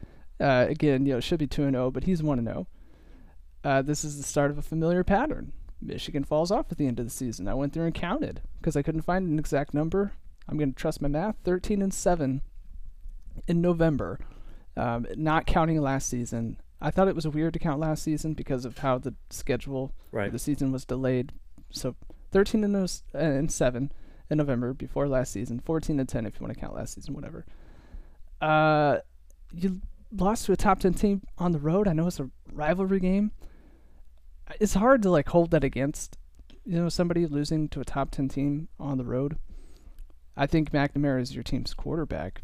uh, 0.40 0.66
again, 0.68 1.04
you 1.04 1.14
know, 1.14 1.20
should 1.20 1.38
be 1.38 1.46
2 1.46 1.64
and 1.64 1.74
0, 1.74 1.90
but 1.90 2.04
he's 2.04 2.22
1 2.22 2.38
and 2.38 2.48
0 2.48 2.66
uh, 3.64 3.82
this 3.82 4.04
is 4.04 4.16
the 4.16 4.22
start 4.22 4.50
of 4.50 4.58
a 4.58 4.62
familiar 4.62 5.04
pattern. 5.04 5.52
Michigan 5.82 6.24
falls 6.24 6.50
off 6.50 6.66
at 6.70 6.78
the 6.78 6.86
end 6.86 6.98
of 6.98 7.06
the 7.06 7.10
season. 7.10 7.48
I 7.48 7.54
went 7.54 7.72
through 7.72 7.86
and 7.86 7.94
counted 7.94 8.42
because 8.60 8.76
I 8.76 8.82
couldn't 8.82 9.02
find 9.02 9.28
an 9.28 9.38
exact 9.38 9.74
number. 9.74 10.12
I'm 10.48 10.58
going 10.58 10.72
to 10.72 10.78
trust 10.78 11.00
my 11.00 11.08
math. 11.08 11.36
13 11.44 11.80
and 11.82 11.94
7 11.94 12.42
in 13.46 13.60
November, 13.60 14.18
um, 14.76 15.06
not 15.16 15.46
counting 15.46 15.80
last 15.80 16.08
season. 16.08 16.58
I 16.80 16.90
thought 16.90 17.08
it 17.08 17.14
was 17.14 17.26
weird 17.26 17.52
to 17.54 17.58
count 17.58 17.80
last 17.80 18.02
season 18.02 18.34
because 18.34 18.64
of 18.64 18.78
how 18.78 18.98
the 18.98 19.14
schedule 19.30 19.92
right. 20.12 20.32
the 20.32 20.38
season 20.38 20.72
was 20.72 20.84
delayed. 20.84 21.32
So 21.70 21.94
13 22.32 22.64
and, 22.64 23.02
and 23.14 23.52
7 23.52 23.92
in 24.30 24.38
November 24.38 24.72
before 24.72 25.08
last 25.08 25.32
season. 25.32 25.60
14 25.60 26.00
and 26.00 26.08
10 26.08 26.26
if 26.26 26.34
you 26.34 26.44
want 26.44 26.54
to 26.54 26.60
count 26.60 26.74
last 26.74 26.94
season, 26.94 27.14
whatever. 27.14 27.44
Uh, 28.40 28.98
you 29.52 29.80
lost 30.12 30.46
to 30.46 30.52
a 30.52 30.56
top 30.56 30.80
10 30.80 30.94
team 30.94 31.22
on 31.38 31.52
the 31.52 31.58
road. 31.58 31.86
I 31.86 31.92
know 31.92 32.06
it's 32.06 32.20
a 32.20 32.30
rivalry 32.52 33.00
game. 33.00 33.32
It's 34.58 34.74
hard 34.74 35.02
to 35.02 35.10
like 35.10 35.28
hold 35.28 35.50
that 35.50 35.64
against 35.64 36.16
you 36.64 36.76
know 36.76 36.88
somebody 36.88 37.26
losing 37.26 37.68
to 37.68 37.80
a 37.80 37.84
top 37.84 38.10
10 38.10 38.28
team 38.28 38.68
on 38.78 38.98
the 38.98 39.04
road. 39.04 39.38
I 40.36 40.46
think 40.46 40.70
McNamara 40.70 41.20
is 41.20 41.34
your 41.34 41.42
team's 41.42 41.74
quarterback. 41.74 42.40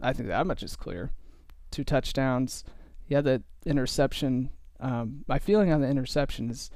I 0.00 0.12
think 0.12 0.28
that 0.28 0.46
much 0.46 0.62
is 0.62 0.76
clear. 0.76 1.12
Two 1.70 1.84
touchdowns. 1.84 2.64
Had 3.10 3.24
the 3.24 3.42
interception. 3.66 4.50
Um, 4.78 5.24
my 5.26 5.38
feeling 5.38 5.72
on 5.72 5.80
the 5.80 5.88
interception 5.88 6.48
is 6.48 6.70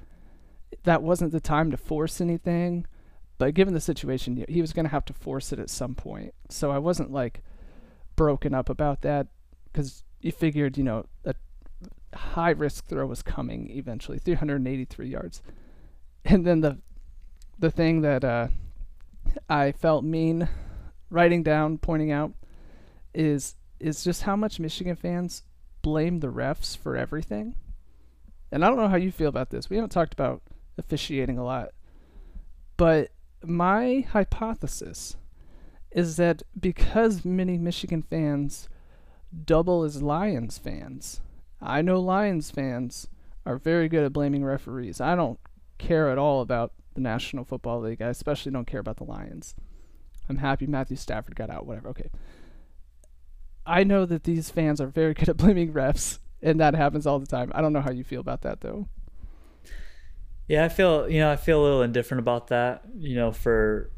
that 0.82 1.02
wasn't 1.02 1.32
the 1.32 1.40
time 1.40 1.70
to 1.70 1.76
force 1.76 2.20
anything, 2.20 2.86
but 3.38 3.54
given 3.54 3.72
the 3.72 3.80
situation, 3.80 4.44
he 4.48 4.60
was 4.60 4.72
going 4.72 4.84
to 4.84 4.90
have 4.90 5.04
to 5.06 5.12
force 5.12 5.52
it 5.52 5.58
at 5.58 5.70
some 5.70 5.94
point. 5.94 6.34
So 6.50 6.70
I 6.70 6.78
wasn't 6.78 7.12
like 7.12 7.42
broken 8.16 8.52
up 8.52 8.68
about 8.68 9.02
that 9.02 9.28
because 9.72 10.04
you 10.20 10.32
figured, 10.32 10.76
you 10.76 10.84
know, 10.84 11.06
a 11.24 11.34
high 12.14 12.50
risk 12.50 12.86
throw 12.86 13.06
was 13.06 13.22
coming 13.22 13.70
eventually, 13.70 14.18
383 14.18 15.08
yards. 15.08 15.42
And 16.24 16.46
then 16.46 16.60
the 16.60 16.78
the 17.58 17.70
thing 17.70 18.00
that 18.00 18.24
uh, 18.24 18.48
I 19.48 19.72
felt 19.72 20.04
mean 20.04 20.48
writing 21.10 21.42
down, 21.42 21.78
pointing 21.78 22.10
out, 22.10 22.32
is 23.12 23.56
is 23.78 24.02
just 24.02 24.22
how 24.22 24.36
much 24.36 24.58
Michigan 24.58 24.96
fans 24.96 25.42
blame 25.82 26.20
the 26.20 26.32
refs 26.32 26.76
for 26.76 26.96
everything. 26.96 27.54
And 28.50 28.64
I 28.64 28.68
don't 28.68 28.78
know 28.78 28.88
how 28.88 28.96
you 28.96 29.12
feel 29.12 29.28
about 29.28 29.50
this. 29.50 29.68
We 29.68 29.76
haven't 29.76 29.90
talked 29.90 30.12
about 30.12 30.42
officiating 30.78 31.38
a 31.38 31.44
lot. 31.44 31.70
But 32.76 33.10
my 33.42 34.06
hypothesis 34.10 35.16
is 35.90 36.16
that 36.16 36.42
because 36.58 37.24
many 37.24 37.58
Michigan 37.58 38.02
fans 38.02 38.68
double 39.44 39.82
as 39.84 40.02
Lions 40.02 40.58
fans, 40.58 41.20
I 41.64 41.80
know 41.80 41.98
Lions 41.98 42.50
fans 42.50 43.08
are 43.46 43.56
very 43.56 43.88
good 43.88 44.04
at 44.04 44.12
blaming 44.12 44.44
referees. 44.44 45.00
I 45.00 45.14
don't 45.14 45.38
care 45.78 46.10
at 46.10 46.18
all 46.18 46.42
about 46.42 46.72
the 46.94 47.00
National 47.00 47.44
Football 47.44 47.80
League. 47.80 48.02
I 48.02 48.08
especially 48.08 48.52
don't 48.52 48.66
care 48.66 48.80
about 48.80 48.98
the 48.98 49.04
Lions. 49.04 49.54
I'm 50.28 50.36
happy 50.38 50.66
Matthew 50.66 50.96
Stafford 50.96 51.36
got 51.36 51.50
out, 51.50 51.66
whatever. 51.66 51.88
Okay. 51.88 52.10
I 53.66 53.82
know 53.82 54.04
that 54.04 54.24
these 54.24 54.50
fans 54.50 54.80
are 54.80 54.86
very 54.86 55.14
good 55.14 55.28
at 55.30 55.38
blaming 55.38 55.72
refs, 55.72 56.18
and 56.42 56.60
that 56.60 56.74
happens 56.74 57.06
all 57.06 57.18
the 57.18 57.26
time. 57.26 57.50
I 57.54 57.62
don't 57.62 57.72
know 57.72 57.80
how 57.80 57.90
you 57.90 58.04
feel 58.04 58.20
about 58.20 58.42
that, 58.42 58.60
though. 58.60 58.88
Yeah, 60.46 60.66
I 60.66 60.68
feel 60.68 61.08
you 61.08 61.20
know 61.20 61.32
I 61.32 61.36
feel 61.36 61.62
a 61.62 61.64
little 61.64 61.82
indifferent 61.82 62.18
about 62.18 62.48
that. 62.48 62.82
You 62.94 63.16
know, 63.16 63.32
for 63.32 63.90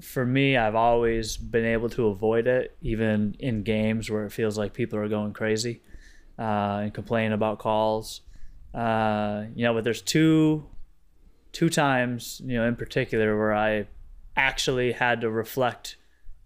for 0.00 0.24
me, 0.24 0.56
I've 0.56 0.74
always 0.74 1.36
been 1.36 1.66
able 1.66 1.90
to 1.90 2.06
avoid 2.06 2.46
it, 2.46 2.74
even 2.80 3.36
in 3.38 3.62
games 3.62 4.10
where 4.10 4.24
it 4.24 4.30
feels 4.30 4.56
like 4.56 4.72
people 4.72 4.98
are 4.98 5.08
going 5.08 5.34
crazy 5.34 5.82
uh, 6.38 6.80
and 6.82 6.94
complain 6.94 7.32
about 7.32 7.58
calls. 7.58 8.20
Uh, 8.72 9.44
you 9.54 9.64
know, 9.64 9.74
but 9.74 9.84
there's 9.84 10.02
two 10.02 10.66
two 11.52 11.68
times, 11.68 12.42
you 12.44 12.56
know, 12.56 12.66
in 12.66 12.74
particular 12.74 13.38
where 13.38 13.54
I 13.54 13.86
actually 14.36 14.92
had 14.92 15.20
to 15.20 15.30
reflect. 15.30 15.96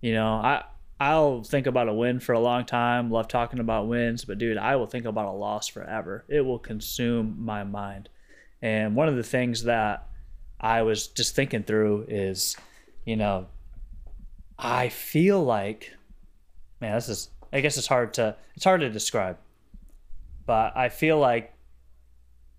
You 0.00 0.12
know, 0.12 0.26
I 0.26 0.64
I'll 1.00 1.44
think 1.44 1.66
about 1.66 1.88
a 1.88 1.94
win 1.94 2.20
for 2.20 2.32
a 2.32 2.40
long 2.40 2.64
time. 2.64 3.10
Love 3.10 3.28
talking 3.28 3.60
about 3.60 3.86
wins, 3.86 4.24
but 4.24 4.38
dude, 4.38 4.58
I 4.58 4.76
will 4.76 4.86
think 4.86 5.06
about 5.06 5.26
a 5.26 5.32
loss 5.36 5.68
forever. 5.68 6.24
It 6.28 6.40
will 6.40 6.58
consume 6.58 7.36
my 7.38 7.62
mind. 7.64 8.08
And 8.60 8.96
one 8.96 9.08
of 9.08 9.16
the 9.16 9.22
things 9.22 9.64
that 9.64 10.08
I 10.60 10.82
was 10.82 11.06
just 11.06 11.36
thinking 11.36 11.62
through 11.62 12.06
is, 12.08 12.56
you 13.04 13.14
know, 13.14 13.46
I 14.58 14.88
feel 14.88 15.42
like, 15.42 15.92
man, 16.80 16.94
this 16.94 17.08
is, 17.08 17.30
I 17.52 17.60
guess 17.60 17.78
it's 17.78 17.86
hard 17.86 18.14
to, 18.14 18.36
it's 18.56 18.64
hard 18.64 18.80
to 18.80 18.90
describe, 18.90 19.38
but 20.48 20.74
I 20.74 20.88
feel 20.88 21.18
like 21.18 21.52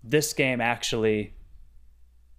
this 0.04 0.32
game 0.32 0.60
actually, 0.60 1.34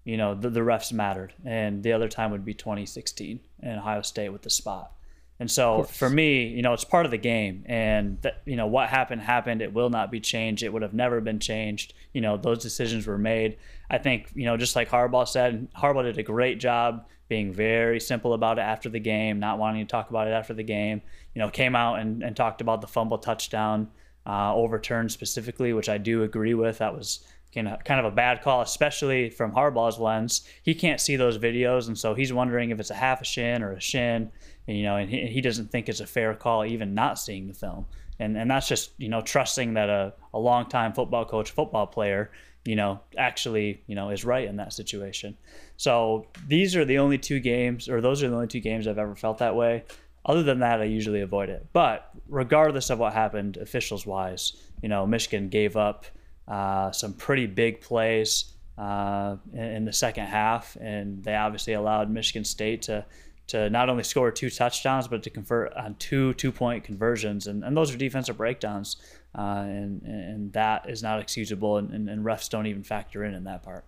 you 0.05 0.15
know, 0.15 0.33
the, 0.33 0.49
the 0.49 0.61
refs 0.61 0.93
mattered. 0.93 1.33
And 1.43 1.83
the 1.83 1.91
other 1.91 2.07
time 2.07 2.31
would 2.31 2.45
be 2.45 2.53
2016 2.53 3.41
in 3.61 3.69
Ohio 3.69 4.01
State 4.01 4.29
with 4.29 4.43
the 4.43 4.49
spot. 4.49 4.93
And 5.41 5.51
so 5.51 5.83
for 5.83 6.09
me, 6.09 6.45
you 6.45 6.61
know, 6.61 6.71
it's 6.71 6.85
part 6.85 7.03
of 7.03 7.11
the 7.11 7.17
game, 7.17 7.63
and 7.65 8.21
that, 8.21 8.43
you 8.45 8.55
know 8.55 8.67
what 8.67 8.89
happened 8.89 9.21
happened. 9.21 9.63
It 9.63 9.73
will 9.73 9.89
not 9.89 10.11
be 10.11 10.19
changed. 10.19 10.61
It 10.61 10.71
would 10.71 10.83
have 10.83 10.93
never 10.93 11.19
been 11.19 11.39
changed. 11.39 11.95
You 12.13 12.21
know, 12.21 12.37
those 12.37 12.61
decisions 12.61 13.07
were 13.07 13.17
made. 13.17 13.57
I 13.89 13.97
think 13.97 14.31
you 14.35 14.45
know, 14.45 14.55
just 14.55 14.75
like 14.75 14.87
Harbaugh 14.87 15.27
said, 15.27 15.67
Harbaugh 15.75 16.03
did 16.03 16.19
a 16.19 16.23
great 16.23 16.59
job 16.59 17.07
being 17.27 17.51
very 17.51 17.99
simple 17.99 18.33
about 18.33 18.59
it 18.59 18.61
after 18.61 18.87
the 18.87 18.99
game, 18.99 19.39
not 19.39 19.57
wanting 19.57 19.83
to 19.83 19.89
talk 19.89 20.11
about 20.11 20.27
it 20.27 20.31
after 20.31 20.53
the 20.53 20.63
game. 20.63 21.01
You 21.33 21.41
know, 21.41 21.49
came 21.49 21.75
out 21.75 21.97
and, 21.97 22.21
and 22.21 22.35
talked 22.35 22.61
about 22.61 22.81
the 22.81 22.87
fumble 22.87 23.17
touchdown 23.17 23.89
uh, 24.25 24.53
overturned 24.53 25.11
specifically, 25.11 25.73
which 25.73 25.89
I 25.89 25.97
do 25.97 26.23
agree 26.23 26.53
with. 26.53 26.77
That 26.79 26.95
was 26.95 27.25
kind 27.53 27.67
of 27.67 27.83
kind 27.83 27.99
of 27.99 28.11
a 28.11 28.15
bad 28.15 28.41
call, 28.41 28.61
especially 28.61 29.29
from 29.29 29.51
Harbaugh's 29.51 29.99
lens. 29.99 30.47
He 30.63 30.73
can't 30.73 31.01
see 31.01 31.15
those 31.15 31.37
videos, 31.37 31.87
and 31.87 31.97
so 31.97 32.13
he's 32.13 32.31
wondering 32.31 32.69
if 32.69 32.79
it's 32.79 32.91
a 32.91 32.95
half 32.95 33.21
a 33.21 33.25
shin 33.25 33.63
or 33.63 33.73
a 33.73 33.81
shin 33.81 34.31
you 34.67 34.83
know, 34.83 34.95
and 34.95 35.09
he, 35.09 35.27
he 35.27 35.41
doesn't 35.41 35.71
think 35.71 35.89
it's 35.89 35.99
a 35.99 36.07
fair 36.07 36.33
call 36.33 36.65
even 36.65 36.93
not 36.93 37.19
seeing 37.19 37.47
the 37.47 37.53
film. 37.53 37.85
And, 38.19 38.37
and 38.37 38.49
that's 38.49 38.67
just, 38.67 38.91
you 38.97 39.09
know, 39.09 39.21
trusting 39.21 39.73
that 39.73 39.89
a, 39.89 40.13
a 40.33 40.39
long-time 40.39 40.93
football 40.93 41.25
coach, 41.25 41.51
football 41.51 41.87
player, 41.87 42.31
you 42.65 42.75
know, 42.75 42.99
actually, 43.17 43.81
you 43.87 43.95
know, 43.95 44.09
is 44.09 44.23
right 44.23 44.47
in 44.47 44.57
that 44.57 44.73
situation. 44.73 45.35
So 45.77 46.27
these 46.47 46.75
are 46.75 46.85
the 46.85 46.99
only 46.99 47.17
two 47.17 47.39
games, 47.39 47.89
or 47.89 47.99
those 47.99 48.21
are 48.21 48.29
the 48.29 48.35
only 48.35 48.47
two 48.47 48.59
games 48.59 48.87
I've 48.87 48.99
ever 48.99 49.15
felt 49.15 49.39
that 49.39 49.55
way. 49.55 49.83
Other 50.25 50.43
than 50.43 50.59
that, 50.59 50.81
I 50.81 50.85
usually 50.85 51.21
avoid 51.21 51.49
it. 51.49 51.67
But 51.73 52.09
regardless 52.27 52.89
of 52.89 52.99
what 52.99 53.13
happened, 53.13 53.57
officials 53.57 54.05
wise, 54.05 54.53
you 54.81 54.89
know, 54.89 55.05
Michigan 55.07 55.49
gave 55.49 55.75
up 55.75 56.05
uh, 56.47 56.91
some 56.91 57.13
pretty 57.13 57.47
big 57.47 57.81
plays 57.81 58.53
uh, 58.77 59.37
in, 59.53 59.63
in 59.63 59.85
the 59.85 59.93
second 59.93 60.27
half, 60.27 60.77
and 60.79 61.23
they 61.23 61.35
obviously 61.35 61.73
allowed 61.73 62.09
Michigan 62.09 62.43
State 62.43 62.83
to 62.83 63.05
to 63.47 63.69
not 63.69 63.89
only 63.89 64.03
score 64.03 64.31
two 64.31 64.49
touchdowns, 64.49 65.09
but 65.09 65.23
to 65.23 65.29
convert 65.29 65.73
on 65.73 65.95
two 65.95 66.33
two 66.35 66.51
point 66.51 66.83
conversions. 66.83 67.47
And, 67.47 67.63
and 67.63 67.75
those 67.75 67.93
are 67.93 67.97
defensive 67.97 68.37
breakdowns. 68.37 68.95
Uh, 69.37 69.63
and, 69.65 70.01
and 70.03 70.53
that 70.53 70.89
is 70.89 71.01
not 71.01 71.19
excusable. 71.19 71.77
And, 71.77 71.91
and, 71.91 72.09
and, 72.09 72.25
refs 72.25 72.49
don't 72.49 72.65
even 72.65 72.83
factor 72.83 73.23
in 73.23 73.33
in 73.33 73.45
that 73.45 73.63
part. 73.63 73.85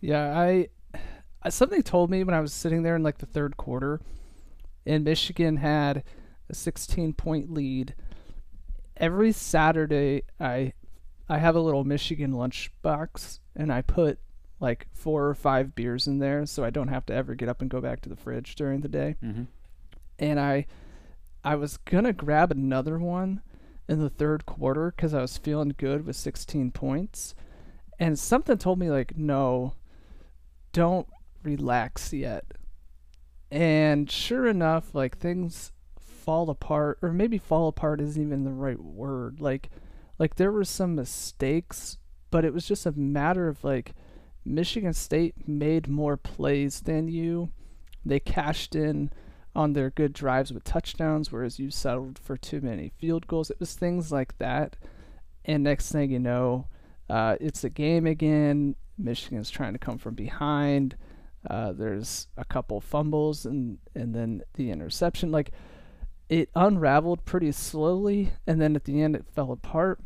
Yeah, 0.00 0.38
I 0.38 0.68
something 1.50 1.82
told 1.82 2.10
me 2.10 2.22
when 2.24 2.34
I 2.34 2.40
was 2.40 2.52
sitting 2.52 2.82
there 2.82 2.96
in 2.96 3.02
like 3.02 3.18
the 3.18 3.26
third 3.26 3.56
quarter, 3.56 4.00
and 4.88 5.04
Michigan 5.04 5.58
had 5.58 6.02
a 6.48 6.54
16 6.54 7.12
point 7.12 7.52
lead. 7.52 7.94
Every 8.96 9.30
Saturday, 9.32 10.22
I 10.40 10.72
I 11.28 11.38
have 11.38 11.54
a 11.54 11.60
little 11.60 11.84
Michigan 11.84 12.32
lunch 12.32 12.72
box, 12.82 13.40
and 13.54 13.72
I 13.72 13.82
put 13.82 14.18
like 14.60 14.86
four 14.92 15.28
or 15.28 15.34
five 15.34 15.74
beers 15.74 16.08
in 16.08 16.18
there 16.18 16.44
so 16.46 16.64
I 16.64 16.70
don't 16.70 16.88
have 16.88 17.06
to 17.06 17.14
ever 17.14 17.34
get 17.34 17.48
up 17.48 17.60
and 17.60 17.70
go 17.70 17.80
back 17.80 18.00
to 18.00 18.08
the 18.08 18.16
fridge 18.16 18.56
during 18.56 18.80
the 18.80 18.88
day. 18.88 19.16
Mm-hmm. 19.22 19.44
And 20.18 20.40
I 20.40 20.66
I 21.44 21.54
was 21.54 21.76
going 21.76 22.04
to 22.04 22.12
grab 22.12 22.50
another 22.50 22.98
one 22.98 23.42
in 23.88 24.00
the 24.00 24.10
third 24.10 24.46
quarter 24.46 24.90
cuz 24.90 25.14
I 25.14 25.20
was 25.20 25.38
feeling 25.38 25.74
good 25.76 26.04
with 26.06 26.16
16 26.16 26.72
points. 26.72 27.34
And 28.00 28.18
something 28.18 28.58
told 28.58 28.78
me 28.78 28.90
like 28.90 29.16
no 29.16 29.74
don't 30.72 31.06
relax 31.42 32.12
yet. 32.12 32.44
And 33.50 34.10
sure 34.10 34.46
enough, 34.46 34.94
like 34.94 35.18
things 35.18 35.72
fall 35.98 36.50
apart 36.50 36.98
or 37.00 37.12
maybe 37.12 37.38
fall 37.38 37.68
apart 37.68 38.00
isn't 38.00 38.22
even 38.22 38.44
the 38.44 38.50
right 38.50 38.82
word. 38.82 39.40
Like 39.40 39.70
like 40.18 40.34
there 40.34 40.52
were 40.52 40.64
some 40.64 40.94
mistakes, 40.94 41.98
but 42.30 42.44
it 42.44 42.52
was 42.52 42.66
just 42.66 42.86
a 42.86 42.92
matter 42.92 43.48
of 43.48 43.64
like 43.64 43.94
Michigan 44.44 44.92
State 44.92 45.48
made 45.48 45.88
more 45.88 46.16
plays 46.16 46.80
than 46.80 47.08
you. 47.08 47.50
They 48.04 48.20
cashed 48.20 48.74
in 48.74 49.10
on 49.54 49.72
their 49.72 49.90
good 49.90 50.12
drives 50.12 50.52
with 50.52 50.64
touchdowns, 50.64 51.32
whereas 51.32 51.58
you 51.58 51.70
settled 51.70 52.18
for 52.18 52.36
too 52.36 52.60
many 52.60 52.92
field 52.98 53.26
goals. 53.26 53.50
It 53.50 53.60
was 53.60 53.74
things 53.74 54.12
like 54.12 54.36
that. 54.38 54.76
And 55.44 55.64
next 55.64 55.90
thing 55.90 56.10
you 56.10 56.18
know, 56.18 56.66
uh, 57.08 57.36
it's 57.40 57.64
a 57.64 57.70
game 57.70 58.06
again. 58.06 58.76
Michigan's 58.98 59.50
trying 59.50 59.72
to 59.72 59.78
come 59.78 59.98
from 59.98 60.14
behind. 60.14 60.96
Uh, 61.48 61.72
there's 61.72 62.28
a 62.36 62.44
couple 62.44 62.80
fumbles 62.80 63.46
and 63.46 63.78
and 63.94 64.14
then 64.14 64.42
the 64.54 64.70
interception. 64.70 65.30
Like 65.30 65.52
it 66.28 66.50
unraveled 66.54 67.24
pretty 67.24 67.52
slowly, 67.52 68.32
and 68.46 68.60
then 68.60 68.76
at 68.76 68.84
the 68.84 69.00
end 69.02 69.16
it 69.16 69.26
fell 69.26 69.52
apart 69.52 70.00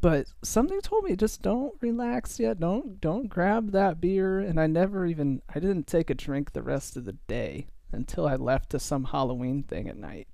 but 0.00 0.26
something 0.42 0.80
told 0.80 1.04
me 1.04 1.16
just 1.16 1.42
don't 1.42 1.74
relax 1.80 2.38
yet. 2.38 2.60
Don't 2.60 3.00
don't 3.00 3.28
grab 3.28 3.72
that 3.72 4.00
beer. 4.00 4.38
And 4.38 4.60
I 4.60 4.66
never 4.66 5.06
even 5.06 5.42
I 5.54 5.60
didn't 5.60 5.86
take 5.86 6.10
a 6.10 6.14
drink 6.14 6.52
the 6.52 6.62
rest 6.62 6.96
of 6.96 7.04
the 7.04 7.16
day 7.26 7.68
until 7.92 8.26
I 8.26 8.36
left 8.36 8.70
to 8.70 8.78
some 8.78 9.04
Halloween 9.04 9.62
thing 9.62 9.88
at 9.88 9.96
night. 9.96 10.28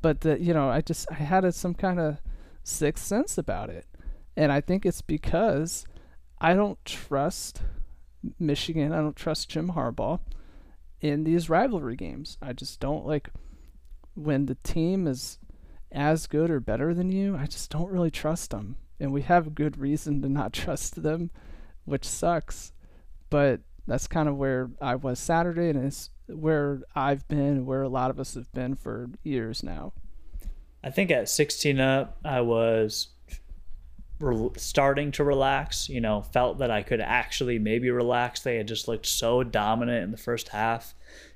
But 0.00 0.20
the, 0.20 0.40
you 0.40 0.54
know, 0.54 0.68
I 0.68 0.80
just 0.80 1.10
I 1.10 1.14
had 1.14 1.44
a, 1.44 1.52
some 1.52 1.74
kind 1.74 1.98
of 1.98 2.18
sixth 2.62 3.04
sense 3.04 3.38
about 3.38 3.70
it, 3.70 3.86
and 4.36 4.52
I 4.52 4.60
think 4.60 4.84
it's 4.84 5.02
because 5.02 5.86
I 6.40 6.54
don't 6.54 6.82
trust 6.84 7.62
Michigan. 8.38 8.92
I 8.92 8.96
don't 8.98 9.16
trust 9.16 9.48
Jim 9.48 9.72
Harbaugh 9.74 10.20
in 11.00 11.24
these 11.24 11.48
rivalry 11.48 11.96
games. 11.96 12.38
I 12.42 12.52
just 12.52 12.80
don't 12.80 13.06
like 13.06 13.30
when 14.14 14.46
the 14.46 14.56
team 14.56 15.06
is 15.06 15.38
as 15.92 16.26
good 16.26 16.50
or 16.50 16.60
better 16.60 16.92
than 16.92 17.10
you, 17.10 17.36
I 17.36 17.46
just 17.46 17.70
don't 17.70 17.90
really 17.90 18.10
trust 18.10 18.50
them. 18.50 18.76
and 19.00 19.12
we 19.12 19.22
have 19.22 19.54
good 19.54 19.78
reason 19.78 20.20
to 20.22 20.28
not 20.28 20.52
trust 20.64 21.02
them, 21.02 21.30
which 21.84 22.04
sucks. 22.04 22.72
But 23.30 23.60
that's 23.86 24.06
kind 24.06 24.28
of 24.28 24.36
where 24.36 24.70
I 24.80 24.96
was 24.96 25.18
Saturday, 25.18 25.70
and 25.70 25.84
it's 25.84 26.10
where 26.26 26.82
I've 26.94 27.26
been, 27.28 27.64
where 27.64 27.82
a 27.82 27.88
lot 27.88 28.10
of 28.10 28.18
us 28.18 28.34
have 28.34 28.52
been 28.52 28.74
for 28.74 29.08
years 29.22 29.62
now. 29.62 29.92
I 30.82 30.90
think 30.90 31.10
at 31.10 31.28
16 31.28 31.80
up, 31.80 32.18
I 32.24 32.40
was 32.40 33.08
re- 34.18 34.50
starting 34.56 35.12
to 35.12 35.24
relax. 35.24 35.88
You 35.88 36.00
know, 36.00 36.22
felt 36.22 36.58
that 36.58 36.70
I 36.70 36.82
could 36.82 37.00
actually 37.00 37.58
maybe 37.58 37.90
relax. 37.90 38.40
They 38.40 38.56
had 38.56 38.68
just 38.68 38.88
looked 38.88 39.06
so 39.06 39.42
dominant 39.42 40.04
in 40.04 40.10
the 40.10 40.16
first 40.16 40.48
half. 40.48 40.94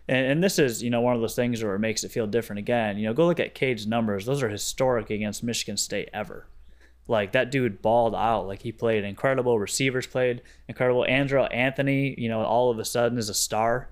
And, 0.09 0.27
and 0.27 0.45
this 0.45 0.59
is, 0.59 0.83
you 0.83 0.91
know, 0.91 1.01
one 1.01 1.15
of 1.15 1.21
those 1.21 1.37
things 1.37 1.63
where 1.63 1.75
it 1.75 1.81
makes 1.81 2.05
it 2.05 2.11
feel 2.11 2.27
different 2.27 2.59
again. 2.59 2.99
You 2.99 3.07
know, 3.07 3.15
go 3.15 3.27
look 3.27 3.41
at 3.41 3.55
Cade's 3.55 3.87
numbers. 3.87 4.27
Those 4.27 4.43
are 4.43 4.49
historic 4.49 5.11
against 5.11 5.43
Michigan 5.43 5.77
State 5.77 6.09
ever. 6.13 6.47
Like 7.09 7.33
that 7.33 7.51
dude 7.51 7.83
balled 7.83 8.15
out. 8.15 8.47
Like 8.47 8.63
he 8.63 8.73
played 8.73 9.05
incredible. 9.05 9.59
Receivers 9.59 10.07
played 10.07 10.43
incredible. 10.69 11.05
Andrel 11.09 11.53
Anthony, 11.53 12.15
you 12.19 12.29
know, 12.29 12.43
all 12.43 12.71
of 12.71 12.79
a 12.79 12.85
sudden 12.85 13.19
is 13.19 13.29
a 13.29 13.35
star. 13.35 13.89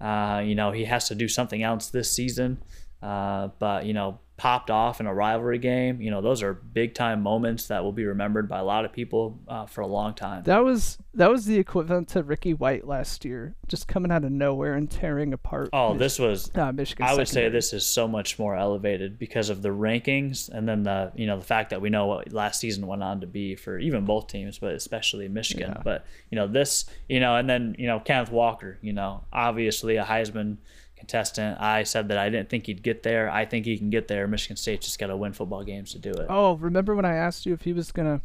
Uh, 0.00 0.42
you 0.44 0.54
know, 0.54 0.72
he 0.72 0.84
has 0.84 1.08
to 1.08 1.14
do 1.14 1.28
something 1.28 1.62
else 1.62 1.88
this 1.88 2.10
season. 2.10 2.62
Uh, 3.02 3.48
but 3.58 3.84
you 3.84 3.92
know, 3.92 4.20
popped 4.42 4.72
off 4.72 4.98
in 4.98 5.06
a 5.06 5.14
rivalry 5.14 5.56
game. 5.56 6.00
You 6.00 6.10
know, 6.10 6.20
those 6.20 6.42
are 6.42 6.52
big 6.52 6.94
time 6.94 7.22
moments 7.22 7.68
that 7.68 7.84
will 7.84 7.92
be 7.92 8.04
remembered 8.04 8.48
by 8.48 8.58
a 8.58 8.64
lot 8.64 8.84
of 8.84 8.92
people 8.92 9.38
uh, 9.46 9.66
for 9.66 9.82
a 9.82 9.86
long 9.86 10.14
time. 10.14 10.42
That 10.42 10.64
was 10.64 10.98
that 11.14 11.30
was 11.30 11.44
the 11.44 11.58
equivalent 11.58 12.08
to 12.08 12.24
Ricky 12.24 12.52
White 12.52 12.84
last 12.84 13.24
year, 13.24 13.54
just 13.68 13.86
coming 13.86 14.10
out 14.10 14.24
of 14.24 14.32
nowhere 14.32 14.74
and 14.74 14.90
tearing 14.90 15.32
apart. 15.32 15.70
Oh, 15.72 15.92
Mich- 15.92 16.00
this 16.00 16.18
was 16.18 16.50
uh, 16.56 16.72
Michigan. 16.72 17.06
I 17.06 17.14
would 17.14 17.28
say 17.28 17.50
this 17.50 17.72
is 17.72 17.86
so 17.86 18.08
much 18.08 18.36
more 18.36 18.56
elevated 18.56 19.16
because 19.16 19.48
of 19.48 19.62
the 19.62 19.68
rankings, 19.68 20.48
and 20.48 20.68
then 20.68 20.82
the 20.82 21.12
you 21.14 21.28
know 21.28 21.38
the 21.38 21.44
fact 21.44 21.70
that 21.70 21.80
we 21.80 21.88
know 21.88 22.06
what 22.06 22.32
last 22.32 22.58
season 22.58 22.88
went 22.88 23.04
on 23.04 23.20
to 23.20 23.28
be 23.28 23.54
for 23.54 23.78
even 23.78 24.04
both 24.04 24.26
teams, 24.26 24.58
but 24.58 24.74
especially 24.74 25.28
Michigan. 25.28 25.70
Yeah. 25.76 25.82
But 25.84 26.04
you 26.30 26.36
know 26.36 26.48
this, 26.48 26.86
you 27.08 27.20
know, 27.20 27.36
and 27.36 27.48
then 27.48 27.76
you 27.78 27.86
know 27.86 28.00
Kenneth 28.00 28.32
Walker, 28.32 28.76
you 28.82 28.92
know, 28.92 29.22
obviously 29.32 29.98
a 29.98 30.04
Heisman 30.04 30.56
contestant. 31.02 31.60
I 31.60 31.82
said 31.82 32.08
that 32.08 32.18
I 32.18 32.28
didn't 32.28 32.48
think 32.48 32.66
he'd 32.66 32.82
get 32.82 33.02
there. 33.02 33.28
I 33.28 33.44
think 33.44 33.66
he 33.66 33.76
can 33.76 33.90
get 33.90 34.06
there. 34.06 34.28
Michigan 34.28 34.56
State 34.56 34.82
just 34.82 35.00
got 35.00 35.08
to 35.08 35.16
win 35.16 35.32
football 35.32 35.64
games 35.64 35.90
to 35.92 35.98
do 35.98 36.12
it. 36.12 36.26
Oh, 36.28 36.54
remember 36.54 36.94
when 36.94 37.04
I 37.04 37.16
asked 37.16 37.44
you 37.44 37.52
if 37.52 37.62
he 37.62 37.72
was 37.72 37.90
gonna, 37.90 38.20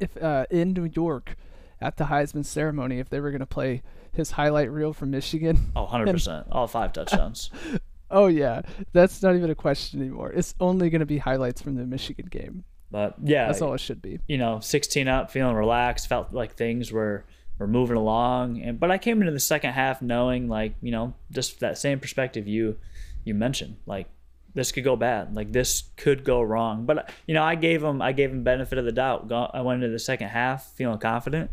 if 0.00 0.16
uh, 0.16 0.46
in 0.50 0.72
New 0.72 0.90
York, 0.92 1.36
at 1.80 1.98
the 1.98 2.04
Heisman 2.04 2.44
ceremony, 2.44 2.98
if 2.98 3.10
they 3.10 3.20
were 3.20 3.30
gonna 3.30 3.46
play 3.46 3.82
his 4.12 4.32
highlight 4.32 4.70
reel 4.70 4.92
from 4.92 5.10
Michigan? 5.10 5.72
Oh, 5.76 5.82
100 5.82 6.10
percent, 6.10 6.46
all 6.50 6.66
five 6.66 6.92
touchdowns. 6.92 7.50
oh 8.10 8.26
yeah, 8.26 8.62
that's 8.92 9.22
not 9.22 9.36
even 9.36 9.50
a 9.50 9.54
question 9.54 10.00
anymore. 10.00 10.32
It's 10.32 10.54
only 10.60 10.88
gonna 10.90 11.06
be 11.06 11.18
highlights 11.18 11.60
from 11.60 11.76
the 11.76 11.84
Michigan 11.84 12.26
game. 12.30 12.64
But 12.90 13.16
yeah, 13.22 13.46
that's 13.46 13.60
all 13.60 13.74
it 13.74 13.80
should 13.80 14.00
be. 14.00 14.18
You 14.26 14.38
know, 14.38 14.60
16 14.60 15.08
up, 15.08 15.30
feeling 15.30 15.54
relaxed, 15.54 16.08
felt 16.08 16.32
like 16.32 16.54
things 16.54 16.90
were 16.90 17.26
we're 17.58 17.66
moving 17.66 17.96
along. 17.96 18.60
And 18.62 18.78
but 18.78 18.90
I 18.90 18.98
came 18.98 19.20
into 19.20 19.32
the 19.32 19.40
second 19.40 19.72
half 19.72 20.00
knowing 20.00 20.48
like 20.48 20.74
you 20.80 20.90
know 20.90 21.14
just 21.30 21.60
that 21.60 21.78
same 21.78 22.00
perspective 22.00 22.46
you 22.46 22.76
you 23.24 23.34
mentioned 23.34 23.76
like 23.86 24.08
this 24.54 24.72
could 24.72 24.84
go 24.84 24.96
bad 24.96 25.36
like 25.36 25.52
this 25.52 25.84
could 25.96 26.24
go 26.24 26.40
wrong. 26.40 26.86
But 26.86 27.10
you 27.26 27.34
know 27.34 27.42
i 27.42 27.54
gave 27.54 27.82
him 27.82 28.00
i 28.00 28.12
gave 28.12 28.30
him 28.30 28.42
benefit 28.42 28.78
of 28.78 28.84
the 28.84 28.92
doubt. 28.92 29.30
I 29.32 29.60
went 29.62 29.82
into 29.82 29.92
the 29.92 29.98
second 29.98 30.28
half 30.28 30.72
feeling 30.72 30.98
confident. 30.98 31.50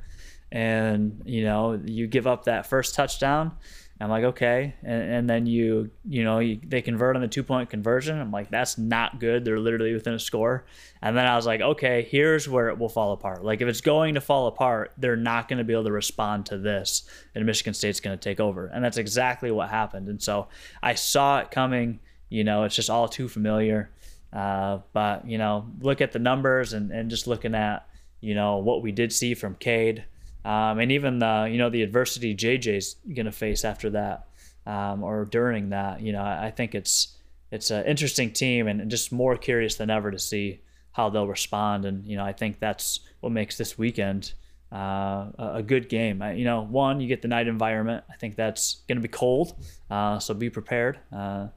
And 0.51 1.21
you 1.25 1.43
know 1.43 1.81
you 1.83 2.07
give 2.07 2.27
up 2.27 2.45
that 2.45 2.65
first 2.65 2.95
touchdown 2.95 3.53
I'm 4.01 4.09
like, 4.09 4.25
okay, 4.25 4.75
and, 4.83 5.01
and 5.03 5.29
then 5.29 5.45
you, 5.45 5.89
you 6.03 6.25
know, 6.25 6.39
you, 6.39 6.59
they 6.61 6.81
convert 6.81 7.15
on 7.15 7.21
the 7.21 7.29
two 7.29 7.43
point 7.43 7.69
conversion. 7.69 8.19
I'm 8.19 8.31
like, 8.31 8.51
that's 8.51 8.77
not 8.77 9.21
good. 9.21 9.45
They're 9.45 9.59
literally 9.59 9.93
within 9.93 10.13
a 10.13 10.19
score. 10.19 10.65
And 11.01 11.15
then 11.15 11.25
I 11.25 11.37
was 11.37 11.45
like, 11.45 11.61
okay, 11.61 12.05
here's 12.09 12.49
where 12.49 12.67
it 12.67 12.77
will 12.77 12.89
fall 12.89 13.13
apart. 13.13 13.45
Like 13.45 13.61
if 13.61 13.69
it's 13.69 13.79
going 13.79 14.15
to 14.15 14.21
fall 14.21 14.47
apart, 14.47 14.91
they're 14.97 15.15
not 15.15 15.47
going 15.47 15.59
to 15.59 15.63
be 15.63 15.71
able 15.71 15.85
to 15.85 15.93
respond 15.93 16.45
to 16.47 16.57
this, 16.57 17.09
and 17.33 17.45
Michigan 17.45 17.73
State's 17.73 18.01
going 18.01 18.17
to 18.17 18.21
take 18.21 18.41
over. 18.41 18.67
And 18.67 18.83
that's 18.83 18.97
exactly 18.97 19.49
what 19.49 19.69
happened. 19.69 20.09
And 20.09 20.21
so 20.21 20.49
I 20.83 20.95
saw 20.95 21.39
it 21.39 21.51
coming. 21.51 21.99
You 22.27 22.43
know, 22.43 22.65
it's 22.65 22.75
just 22.75 22.89
all 22.89 23.07
too 23.07 23.29
familiar. 23.29 23.91
Uh, 24.33 24.79
but 24.91 25.25
you 25.25 25.37
know, 25.37 25.71
look 25.79 26.01
at 26.01 26.11
the 26.11 26.19
numbers 26.19 26.73
and 26.73 26.91
and 26.91 27.09
just 27.09 27.27
looking 27.27 27.55
at 27.55 27.87
you 28.19 28.35
know 28.35 28.57
what 28.57 28.81
we 28.81 28.91
did 28.91 29.13
see 29.13 29.35
from 29.35 29.55
Cade 29.55 30.03
um, 30.45 30.79
and 30.79 30.91
even 30.91 31.19
the 31.19 31.49
you 31.51 31.57
know 31.57 31.69
the 31.69 31.81
adversity 31.81 32.35
JJ's 32.35 32.95
gonna 33.13 33.31
face 33.31 33.65
after 33.65 33.89
that 33.89 34.27
um, 34.65 35.03
or 35.03 35.25
during 35.25 35.69
that. 35.69 36.01
You 36.01 36.13
know, 36.13 36.23
I, 36.23 36.51
think 36.51 36.75
it's 36.75 37.17
it's 37.51 37.71
an 37.71 37.85
interesting 37.85 38.31
team 38.31 38.67
and 38.67 38.89
just 38.89 39.11
more 39.11 39.37
curious 39.37 39.75
than 39.75 39.89
ever 39.89 40.11
to 40.11 40.19
see 40.19 40.61
how 40.91 41.09
they'll 41.09 41.27
respond. 41.27 41.85
And 41.85 42.05
you 42.05 42.17
know, 42.17 42.23
I 42.23 42.33
think 42.33 42.59
that's 42.59 43.01
what 43.19 43.31
makes 43.31 43.57
this 43.57 43.77
weekend 43.77 44.33
uh, 44.71 45.27
a 45.37 45.63
good 45.65 45.89
game. 45.89 46.21
I, 46.21 46.33
you 46.33 46.45
know, 46.45 46.61
one, 46.61 46.99
you 46.99 47.07
get 47.07 47.21
the 47.21 47.27
night 47.27 47.47
environment. 47.47 48.03
I 48.09 48.15
think 48.15 48.35
that's 48.35 48.81
to 48.87 48.95
be 48.95 49.07
cold, 49.07 49.55
uh, 49.89 50.19
so 50.19 50.33
be 50.33 50.49
prepared. 50.49 50.99
Uh, 51.15 51.47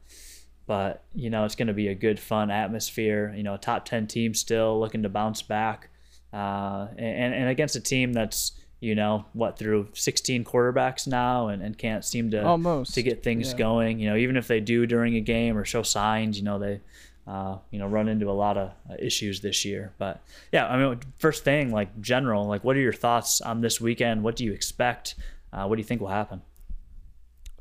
but 0.66 1.04
you 1.14 1.30
know, 1.30 1.44
it's 1.44 1.54
going 1.54 1.68
to 1.68 1.74
be 1.74 1.88
a 1.88 1.94
good, 1.94 2.20
fun 2.20 2.50
atmosphere. 2.50 3.32
You 3.36 3.42
know, 3.42 3.54
a 3.54 3.58
top 3.58 3.84
ten 3.86 4.06
team 4.06 4.34
still 4.34 4.78
looking 4.78 5.02
to 5.02 5.08
bounce 5.08 5.40
back, 5.40 5.88
uh, 6.32 6.88
and 6.98 7.34
and 7.34 7.48
against 7.48 7.74
a 7.74 7.80
team 7.80 8.12
that's 8.12 8.52
you 8.80 8.94
know 8.94 9.24
what 9.32 9.58
through 9.58 9.88
16 9.92 10.44
quarterbacks 10.44 11.06
now 11.06 11.48
and, 11.48 11.62
and 11.62 11.76
can't 11.76 12.04
seem 12.04 12.30
to 12.30 12.44
almost 12.44 12.94
to 12.94 13.02
get 13.02 13.22
things 13.24 13.50
yeah. 13.50 13.58
going 13.58 13.98
you 13.98 14.08
know 14.08 14.16
even 14.16 14.36
if 14.36 14.46
they 14.46 14.60
do 14.60 14.86
during 14.86 15.16
a 15.16 15.20
game 15.20 15.56
or 15.56 15.64
show 15.64 15.82
signs 15.82 16.38
you 16.38 16.44
know 16.44 16.58
they 16.58 16.80
uh, 17.28 17.58
you 17.70 17.78
know 17.78 17.86
run 17.86 18.08
into 18.08 18.30
a 18.30 18.32
lot 18.32 18.56
of 18.56 18.70
uh, 18.90 18.94
issues 18.98 19.40
this 19.40 19.64
year. 19.64 19.92
But 19.98 20.22
yeah 20.50 20.66
i 20.66 20.78
mean 20.78 21.00
first 21.18 21.44
thing 21.44 21.70
like 21.70 22.00
general 22.00 22.46
like 22.46 22.64
what 22.64 22.76
are 22.76 22.80
your 22.80 22.92
thoughts 22.92 23.40
on 23.40 23.60
this 23.60 23.80
weekend? 23.80 24.22
What 24.22 24.36
do 24.36 24.44
you 24.44 24.52
expect? 24.52 25.14
Uh, 25.52 25.66
what 25.66 25.76
do 25.76 25.80
you 25.80 25.86
think 25.86 26.00
will 26.00 26.08
happen? 26.08 26.42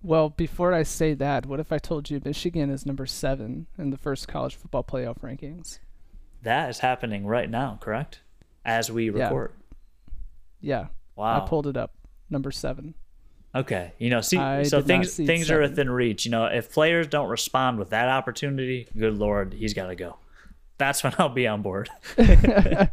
Well 0.02 0.30
before 0.30 0.74
i 0.74 0.84
say 0.84 1.14
that 1.16 1.46
what 1.46 1.60
if 1.60 1.72
i 1.72 1.78
told 1.78 2.10
you 2.10 2.22
michigan 2.24 2.70
is 2.70 2.86
number 2.86 3.06
seven 3.06 3.68
in 3.78 3.90
the 3.90 3.98
first 3.98 4.28
college 4.28 4.56
football 4.56 4.84
playoff 4.84 5.20
rankings? 5.20 5.80
That 6.44 6.70
is 6.70 6.80
happening 6.80 7.26
right 7.26 7.50
now 7.50 7.78
correct? 7.82 8.22
As 8.64 8.92
we 8.92 9.10
record. 9.10 9.52
Yeah, 10.60 10.80
yeah. 10.80 10.88
Wow. 11.18 11.44
I 11.44 11.48
pulled 11.48 11.68
it 11.68 11.76
up. 11.76 11.94
Number 12.30 12.52
seven. 12.52 12.94
Okay. 13.56 13.94
You 13.98 14.10
know, 14.10 14.22
see, 14.22 14.38
I 14.38 14.64
so 14.64 14.82
things 14.82 15.16
things 15.16 15.48
seven. 15.48 15.64
are 15.64 15.68
within 15.68 15.90
reach. 15.90 16.26
You 16.26 16.32
know, 16.32 16.46
if 16.46 16.72
players 16.72 17.08
don't 17.08 17.30
respond 17.30 17.80
with 17.80 17.90
that 17.90 18.08
opportunity, 18.08 18.88
good 18.98 19.18
lord, 19.18 19.54
he's 19.54 19.74
got 19.74 19.88
to 19.88 19.96
go. 19.96 20.18
That's 20.78 21.04
when 21.04 21.14
I'll 21.20 21.30
be 21.30 21.48
on 21.48 21.62
board. 21.64 21.90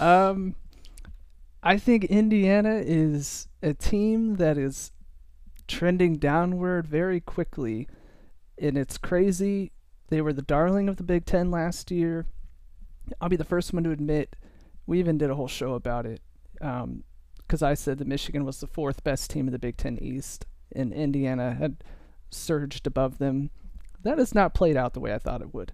um, 0.00 0.54
I 1.62 1.78
think 1.78 2.04
Indiana 2.04 2.82
is 2.84 3.48
a 3.62 3.72
team 3.72 4.36
that 4.36 4.58
is 4.58 4.92
trending 5.66 6.16
downward 6.16 6.86
very 6.86 7.20
quickly, 7.20 7.88
and 8.58 8.76
it's 8.76 8.98
crazy. 8.98 9.72
They 10.08 10.20
were 10.20 10.34
the 10.34 10.42
darling 10.42 10.88
of 10.90 10.96
the 10.96 11.04
Big 11.04 11.24
Ten 11.24 11.50
last 11.50 11.90
year. 11.90 12.26
I'll 13.20 13.30
be 13.30 13.36
the 13.36 13.44
first 13.44 13.72
one 13.72 13.84
to 13.84 13.90
admit 13.90 14.36
we 14.86 14.98
even 14.98 15.16
did 15.16 15.30
a 15.30 15.34
whole 15.34 15.48
show 15.48 15.72
about 15.72 16.04
it. 16.04 16.20
Um, 16.62 17.04
because 17.38 17.62
I 17.62 17.74
said 17.74 17.98
that 17.98 18.08
Michigan 18.08 18.46
was 18.46 18.60
the 18.60 18.66
fourth 18.66 19.04
best 19.04 19.30
team 19.30 19.46
in 19.46 19.52
the 19.52 19.58
Big 19.58 19.76
Ten 19.76 19.98
East, 20.00 20.46
and 20.74 20.90
Indiana 20.90 21.52
had 21.52 21.84
surged 22.30 22.86
above 22.86 23.18
them. 23.18 23.50
That 24.02 24.16
has 24.16 24.34
not 24.34 24.54
played 24.54 24.74
out 24.74 24.94
the 24.94 25.00
way 25.00 25.12
I 25.12 25.18
thought 25.18 25.42
it 25.42 25.52
would. 25.52 25.72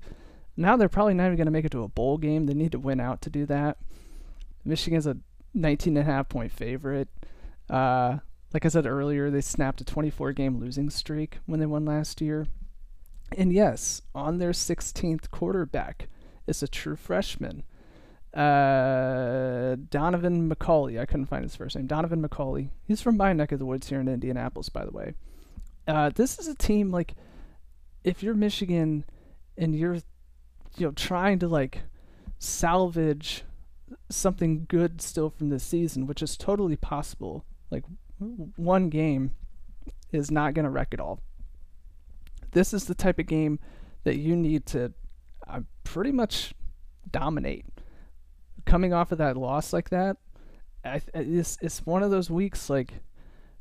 Now 0.57 0.77
they're 0.77 0.88
probably 0.88 1.14
not 1.14 1.27
even 1.27 1.37
going 1.37 1.46
to 1.46 1.53
make 1.53 1.64
it 1.64 1.70
to 1.70 1.85
a 1.85 1.88
bowl 1.88 2.18
game. 2.18 2.46
They 2.46 2.55
need 2.55 2.72
to 2.72 2.81
win 2.81 2.98
out 2.98 3.22
to 3.22 3.31
do 3.31 3.46
that. 3.46 3.79
Michigan's 4.64 5.07
a 5.07 5.18
19 5.55 5.96
and 5.96 6.09
a 6.09 6.12
half 6.12 6.29
point 6.29 6.51
favorite. 6.51 7.09
Uh, 7.70 8.18
like 8.53 8.64
I 8.64 8.68
said 8.68 8.87
earlier, 8.87 9.31
they 9.31 9.40
snapped 9.40 9.81
a 9.81 9.85
24 9.85 10.33
game 10.33 10.59
losing 10.59 10.90
streak 10.90 11.38
when 11.46 11.61
they 11.61 11.66
won 11.66 11.85
last 11.85 12.20
year. 12.20 12.48
And 13.37 13.53
yes, 13.53 14.03
on 14.16 14.38
their 14.38 14.51
16th 14.51 15.31
quarterback 15.31 16.09
is 16.48 16.61
a 16.61 16.68
true 16.68 16.96
freshman 16.96 17.62
uh, 18.34 19.76
Donaven 19.76 20.52
McCulley. 20.52 21.00
I 21.00 21.06
couldn't 21.06 21.26
find 21.26 21.42
his 21.42 21.56
first 21.56 21.76
name. 21.76 21.88
Donaven 21.88 22.24
McCulley. 22.24 22.70
He's 22.86 23.00
from 23.00 23.16
my 23.16 23.32
neck 23.32 23.52
of 23.52 23.58
the 23.58 23.66
woods 23.66 23.88
here 23.88 24.00
in 24.00 24.08
Indianapolis, 24.08 24.68
by 24.68 24.84
the 24.84 24.90
way. 24.90 25.14
Uh, 25.86 26.10
this 26.10 26.38
is 26.38 26.46
a 26.46 26.54
team 26.54 26.90
like, 26.90 27.14
if 28.04 28.22
you're 28.22 28.34
Michigan, 28.34 29.04
and 29.56 29.74
you're, 29.74 29.96
you 30.76 30.86
know, 30.86 30.92
trying 30.92 31.38
to 31.40 31.48
like 31.48 31.82
salvage 32.38 33.44
something 34.08 34.66
good 34.68 35.00
still 35.02 35.30
from 35.30 35.48
this 35.48 35.64
season, 35.64 36.06
which 36.06 36.22
is 36.22 36.36
totally 36.36 36.76
possible. 36.76 37.44
Like 37.70 37.84
one 38.56 38.88
game 38.88 39.32
is 40.12 40.30
not 40.30 40.54
going 40.54 40.64
to 40.64 40.70
wreck 40.70 40.88
it 40.92 41.00
all. 41.00 41.20
This 42.52 42.72
is 42.72 42.84
the 42.84 42.94
type 42.94 43.18
of 43.18 43.26
game 43.26 43.58
that 44.04 44.16
you 44.16 44.34
need 44.36 44.64
to 44.66 44.92
uh, 45.46 45.60
pretty 45.84 46.12
much 46.12 46.54
dominate 47.10 47.66
coming 48.68 48.92
off 48.92 49.11
of 49.12 49.18
that 49.18 49.37
loss 49.37 49.72
like 49.72 49.88
that, 49.90 50.18
I, 50.85 50.96
uh, 50.96 51.00
it's 51.14 51.59
it's 51.61 51.85
one 51.87 52.02
of 52.02 52.11
those 52.11 52.31
weeks 52.31 52.70
like 52.70 52.92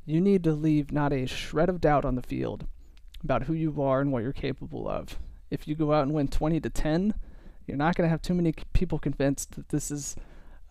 you 0.05 0.21
need 0.21 0.43
to 0.43 0.53
leave 0.53 0.91
not 0.91 1.13
a 1.13 1.25
shred 1.25 1.69
of 1.69 1.81
doubt 1.81 2.05
on 2.05 2.15
the 2.15 2.21
field 2.21 2.67
about 3.23 3.43
who 3.43 3.53
you 3.53 3.81
are 3.81 4.01
and 4.01 4.11
what 4.11 4.21
you're 4.23 4.33
capable 4.33 4.87
of. 4.87 5.17
If 5.49 5.67
you 5.67 5.75
go 5.75 5.93
out 5.93 6.03
and 6.03 6.13
win 6.13 6.27
20 6.27 6.59
to 6.59 6.69
10, 6.69 7.13
You're 7.65 7.77
not 7.77 7.95
going 7.95 8.05
to 8.07 8.09
have 8.09 8.21
too 8.21 8.33
many 8.33 8.53
people 8.73 8.97
convinced 8.97 9.55
that 9.55 9.69
this 9.69 9.91
is 9.91 10.15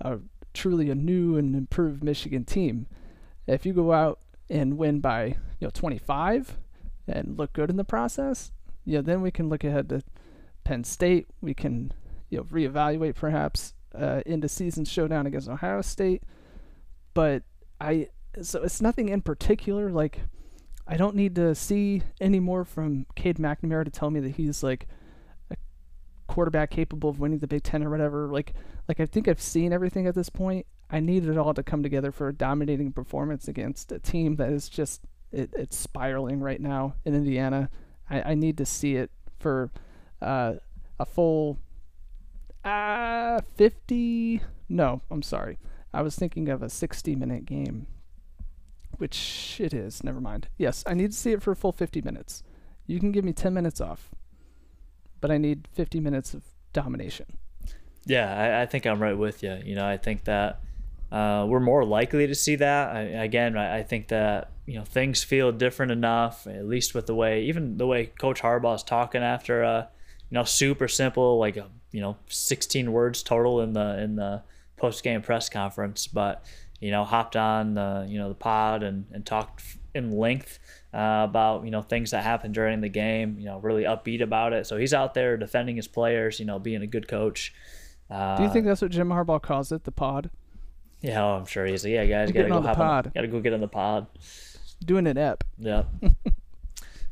a, 0.01 0.18
truly 0.55 0.90
a 0.90 0.94
new 0.94 1.37
and 1.37 1.55
improved 1.55 2.03
Michigan 2.03 2.44
team. 2.44 2.87
If 3.46 3.66
you 3.66 3.75
go 3.75 3.92
out 3.92 4.18
and 4.49 4.79
win 4.79 5.01
by 5.01 5.37
you 5.61 5.66
know 5.66 5.70
25 5.70 6.57
and 7.07 7.38
look 7.38 7.53
good 7.53 7.70
in 7.70 7.77
the 7.77 7.85
process, 7.85 8.51
you 8.85 8.96
know, 8.96 9.03
then 9.03 9.20
we 9.20 9.31
can 9.31 9.49
look 9.49 9.64
ahead 9.64 9.88
to 9.90 10.03
Penn 10.64 10.85
State. 10.85 11.27
We 11.40 11.55
can 11.55 11.92
you 12.31 12.38
know 12.38 12.44
reevaluate 12.44 13.14
perhaps 13.14 13.75
uh, 13.96 14.22
into 14.26 14.48
season 14.48 14.85
showdown 14.85 15.26
against 15.26 15.48
Ohio 15.48 15.80
State. 15.82 16.22
But 17.14 17.42
I 17.80 18.09
so 18.42 18.62
it's 18.62 18.80
nothing 18.80 19.09
in 19.09 19.22
particular. 19.22 19.90
Like 19.90 20.20
I 20.87 20.96
don't 20.96 21.16
need 21.16 21.35
to 21.37 21.54
see 21.54 22.02
any 22.20 22.40
more 22.40 22.64
from 22.64 23.06
Cade 23.14 23.38
McNamara 23.38 23.85
to 23.85 23.90
tell 23.90 24.11
me 24.11 24.20
that 24.20 24.30
he's 24.30 24.62
like 24.62 24.87
a 25.50 25.56
quarterback 26.26 26.70
capable 26.70 27.11
of 27.11 27.18
winning 27.18 27.38
the 27.38 27.46
Big 27.46 27.62
Ten 27.62 27.82
or 27.82 27.90
whatever. 27.90 28.28
Like 28.28 28.54
like 28.88 29.00
I 29.00 29.06
think 29.06 29.28
I've 29.28 29.40
seen 29.40 29.72
everything 29.72 30.06
at 30.06 30.14
this 30.14 30.30
point. 30.30 30.66
I 30.88 31.00
need 31.00 31.26
it 31.26 31.37
all 31.37 31.54
to 31.54 31.62
come 31.62 31.82
together 31.82 32.12
for 32.12 32.28
a 32.28 32.32
dominating 32.35 32.92
performance 32.92 33.48
against 33.48 33.90
a 33.90 33.98
team 33.98 34.37
that 34.37 34.52
is 34.52 34.68
just 34.68 35.02
it, 35.32 35.50
it's 35.56 35.76
spiraling 35.76 36.40
right 36.40 36.61
now 36.61 36.94
in 37.04 37.14
Indiana. 37.14 37.70
I, 38.09 38.22
I 38.22 38.35
need 38.35 38.56
to 38.59 38.66
see 38.66 38.94
it 38.96 39.11
for 39.38 39.70
uh, 40.22 40.54
a 40.98 41.06
full 41.06 41.59
uh, 42.66 43.40
50. 43.57 44.42
No, 44.68 45.00
I'm 45.11 45.22
sorry. 45.22 45.59
I 45.94 46.02
was 46.02 46.16
thinking 46.16 46.48
of 46.48 46.62
a 46.62 46.68
60 46.68 47.14
minute 47.16 47.46
game, 47.46 47.87
which 48.98 49.61
it 49.61 49.72
is. 49.72 50.05
Never 50.05 50.20
mind. 50.20 50.48
Yes, 50.59 50.85
I 50.87 50.94
need 50.94 51.12
to 51.12 51.16
see 51.16 51.33
it 51.33 51.42
for 51.42 51.52
a 51.52 51.57
full 51.57 51.72
50 51.72 52.02
minutes. 52.02 52.42
You 52.87 53.00
can 53.00 53.12
give 53.12 53.24
me 53.24 53.33
10 53.33 53.55
minutes 53.55 53.81
off, 53.81 54.11
but 55.20 55.31
I 55.31 55.38
need 55.38 55.68
50 55.72 56.00
minutes 56.00 56.35
of 56.35 56.42
domination. 56.72 57.38
Yeah, 58.05 58.33
I, 58.33 58.62
I 58.62 58.66
think 58.66 58.87
I'm 58.87 59.02
right 59.02 59.16
with 59.16 59.42
you. 59.42 59.59
You 59.64 59.74
know, 59.74 59.87
I 59.87 59.96
think 59.96 60.24
that 60.24 60.61
uh, 61.11 61.46
we're 61.48 61.61
more 61.61 61.85
likely 61.85 62.26
to 62.26 62.35
see 62.35 62.57
that. 62.57 62.94
I, 62.94 63.00
again, 63.00 63.57
I, 63.57 63.79
I, 63.79 63.83
think 63.83 64.09
that 64.09 64.50
you 64.66 64.74
know 64.74 64.85
things 64.85 65.22
feel 65.22 65.52
different 65.52 65.92
enough, 65.92 66.46
at 66.46 66.66
least 66.66 66.94
with 66.94 67.07
the 67.07 67.14
way, 67.14 67.44
even 67.44 67.79
the 67.79 67.87
way 67.87 68.07
Coach 68.07 68.42
Harbaugh 68.42 68.76
is 68.76 68.83
talking 68.83 69.22
after, 69.22 69.64
uh, 69.64 69.87
you 70.30 70.34
know, 70.34 70.44
super 70.44 70.88
simple, 70.88 71.38
like 71.38 71.56
a 71.56 71.68
you 71.92 72.00
know 72.00 72.16
16 72.28 72.92
words 72.92 73.22
total 73.22 73.60
in 73.60 73.72
the 73.72 74.02
in 74.02 74.16
the 74.16 74.42
post 74.76 75.02
game 75.02 75.22
press 75.22 75.48
conference, 75.48 76.06
but 76.06 76.44
you 76.80 76.90
know 76.90 77.04
hopped 77.04 77.36
on 77.36 77.74
the 77.74 78.06
you 78.08 78.18
know 78.18 78.28
the 78.28 78.34
pod 78.34 78.82
and 78.82 79.06
and 79.12 79.24
talked 79.24 79.62
in 79.94 80.10
length 80.12 80.58
uh, 80.92 81.24
about 81.28 81.64
you 81.64 81.70
know 81.70 81.82
things 81.82 82.10
that 82.10 82.22
happened 82.22 82.54
during 82.54 82.80
the 82.80 82.88
game. 82.88 83.38
You 83.38 83.46
know, 83.46 83.58
really 83.58 83.84
upbeat 83.84 84.20
about 84.20 84.52
it. 84.52 84.66
So 84.66 84.76
he's 84.76 84.94
out 84.94 85.14
there 85.14 85.36
defending 85.36 85.76
his 85.76 85.88
players. 85.88 86.38
You 86.38 86.46
know, 86.46 86.58
being 86.58 86.82
a 86.82 86.86
good 86.86 87.08
coach. 87.08 87.54
Uh, 88.10 88.36
Do 88.36 88.44
you 88.44 88.50
think 88.50 88.66
that's 88.66 88.82
what 88.82 88.90
Jim 88.92 89.08
Harbaugh 89.08 89.42
calls 89.42 89.72
it, 89.72 89.84
the 89.84 89.90
pod? 89.90 90.30
Yeah, 91.00 91.24
oh, 91.24 91.36
I'm 91.36 91.46
sure 91.46 91.66
he's 91.66 91.84
like, 91.84 91.92
yeah, 91.92 92.06
guys, 92.06 92.32
gotta 92.32 92.48
go 92.48 92.62
hop 92.62 92.78
on, 92.78 93.12
gotta 93.14 93.26
go 93.26 93.40
get 93.40 93.52
on 93.52 93.60
the 93.60 93.68
pod. 93.68 94.06
Doing 94.84 95.06
an 95.06 95.18
ep. 95.18 95.44
Yeah. 95.58 95.84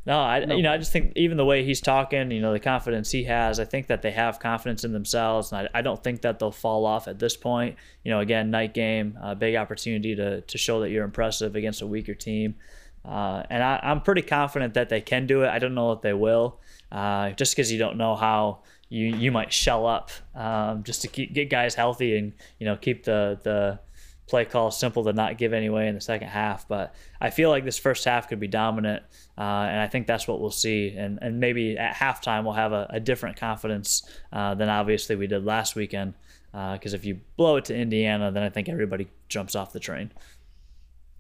No, 0.07 0.21
I 0.21 0.45
no. 0.45 0.55
you 0.55 0.63
know 0.63 0.73
I 0.73 0.77
just 0.77 0.93
think 0.93 1.13
even 1.17 1.37
the 1.37 1.45
way 1.45 1.65
he's 1.65 1.81
talking, 1.81 2.31
you 2.31 2.41
know, 2.41 2.53
the 2.53 2.61
confidence 2.61 3.11
he 3.11 3.25
has, 3.25 3.59
I 3.59 3.65
think 3.65 3.87
that 3.87 4.03
they 4.03 4.11
have 4.11 4.39
confidence 4.39 4.85
in 4.85 4.93
themselves, 4.93 5.51
and 5.51 5.67
I, 5.75 5.79
I 5.79 5.83
don't 5.83 6.03
think 6.03 6.21
that 6.23 6.39
they'll 6.39 6.53
fall 6.53 6.85
off 6.85 7.09
at 7.09 7.19
this 7.19 7.37
point. 7.37 7.77
You 8.05 8.11
know, 8.11 8.21
again, 8.21 8.51
night 8.51 8.75
game, 8.75 9.19
uh, 9.23 9.35
big 9.35 9.57
opportunity 9.57 10.15
to 10.17 10.43
to 10.43 10.59
show 10.59 10.81
that 10.81 10.91
you're 10.91 11.05
impressive 11.05 11.57
against 11.57 11.81
a 11.81 11.87
weaker 11.87 12.15
team, 12.15 12.57
uh, 13.05 13.45
and 13.49 13.63
I, 13.63 13.81
am 13.83 14.03
pretty 14.03 14.23
confident 14.23 14.75
that 14.75 14.91
they 14.91 15.01
can 15.01 15.27
do 15.27 15.43
it. 15.43 15.49
I 15.49 15.59
don't 15.59 15.75
know 15.75 15.93
if 15.93 16.03
they 16.03 16.13
will, 16.13 16.61
uh, 16.93 17.31
just 17.31 17.57
because 17.57 17.73
you 17.73 17.79
don't 17.79 17.97
know 17.97 18.15
how 18.15 18.61
you 18.91 19.07
you 19.07 19.33
might 19.33 19.53
shell 19.53 19.87
up 19.87 20.11
um, 20.35 20.83
just 20.85 21.03
to 21.03 21.09
keep 21.09 21.33
get 21.33 21.49
guys 21.49 21.75
healthy 21.75 22.17
and 22.17 22.33
you 22.59 22.67
know 22.67 22.77
keep 22.77 23.05
the 23.05 23.39
the 23.43 23.79
play 24.27 24.45
call 24.45 24.71
simple 24.71 25.05
to 25.05 25.13
not 25.13 25.37
give 25.37 25.53
anyway 25.53 25.89
in 25.89 25.95
the 25.95 26.01
second 26.01 26.29
half. 26.29 26.67
But 26.67 26.95
I 27.21 27.31
feel 27.31 27.51
like 27.51 27.65
this 27.65 27.79
first 27.79 28.05
half 28.05 28.29
could 28.29 28.41
be 28.41 28.49
dominant, 28.49 29.03
uh, 29.37 29.41
and 29.41 29.81
I 29.81 29.89
think 29.89 30.07
that's 30.07 30.27
what 30.27 30.41
we'll 30.41 30.51
see. 30.51 30.95
And 30.97 31.19
and 31.21 31.41
maybe 31.41 31.77
at 31.77 31.95
halftime 31.95 32.45
we'll 32.45 32.55
have 32.55 32.73
a, 32.73 32.87
a 32.91 33.01
different 33.01 33.37
confidence 33.37 34.03
uh, 34.33 34.55
than 34.55 34.69
obviously 34.69 35.17
we 35.17 35.27
did 35.27 35.45
last 35.45 35.77
weekend. 35.77 36.15
Because 36.53 36.95
uh, 36.95 36.97
if 36.97 37.05
you 37.05 37.21
blow 37.37 37.57
it 37.57 37.65
to 37.67 37.77
Indiana, 37.77 38.31
then 38.31 38.45
I 38.45 38.49
think 38.49 38.69
everybody 38.69 39.09
jumps 39.29 39.57
off 39.57 39.73
the 39.73 39.81
train. 39.81 40.13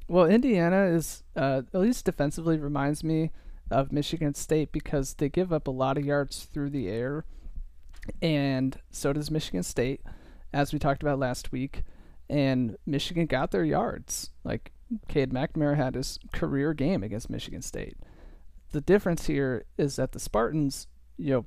Well, 0.07 0.27
Indiana 0.27 0.85
is 0.85 1.25
uh, 1.35 1.63
at 1.73 1.81
least 1.81 2.05
defensively 2.05 2.57
reminds 2.57 3.03
me 3.03 3.33
of 3.71 3.91
Michigan 3.91 4.35
State 4.35 4.71
because 4.71 5.15
they 5.15 5.29
give 5.29 5.53
up 5.53 5.67
a 5.67 5.73
lot 5.73 5.99
of 5.99 6.05
yards 6.05 6.45
through 6.45 6.71
the 6.71 6.89
air, 6.89 7.25
and 8.23 8.79
so 8.91 9.13
does 9.13 9.31
Michigan 9.31 9.65
State, 9.65 10.03
as 10.53 10.73
we 10.73 10.79
talked 10.79 11.03
about 11.03 11.19
last 11.19 11.51
week 11.51 11.83
and 12.29 12.77
Michigan 12.87 13.27
got 13.27 13.51
their 13.51 13.65
yards. 13.65 14.31
Like 14.45 14.73
Cade 15.09 15.33
McNamara 15.33 15.77
had 15.77 15.95
his 15.95 16.19
career 16.33 16.75
game 16.75 17.03
against 17.03 17.31
Michigan 17.31 17.63
State. 17.63 17.97
The 18.73 18.81
difference 18.81 19.27
here 19.27 19.65
is 19.79 19.97
that 19.97 20.13
the 20.13 20.21
Spartans, 20.21 20.87
you 21.17 21.31
know, 21.31 21.47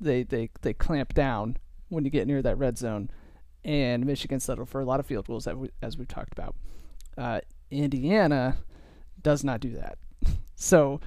they 0.00 0.22
they 0.22 0.50
they 0.62 0.72
clamp 0.72 1.14
down 1.14 1.56
when 1.88 2.04
you 2.04 2.10
get 2.10 2.26
near 2.26 2.42
that 2.42 2.56
red 2.56 2.78
zone, 2.78 3.10
and 3.64 4.06
Michigan 4.06 4.40
settled 4.40 4.68
for 4.68 4.80
a 4.80 4.84
lot 4.84 5.00
of 5.00 5.06
field 5.06 5.26
goals 5.26 5.46
as, 5.46 5.54
we, 5.54 5.70
as 5.82 5.98
we've 5.98 6.08
talked 6.08 6.32
about. 6.32 6.54
Uh, 7.18 7.40
Indiana 7.70 8.58
does 9.20 9.44
not 9.44 9.60
do 9.60 9.72
that. 9.72 9.98
so 10.54 11.00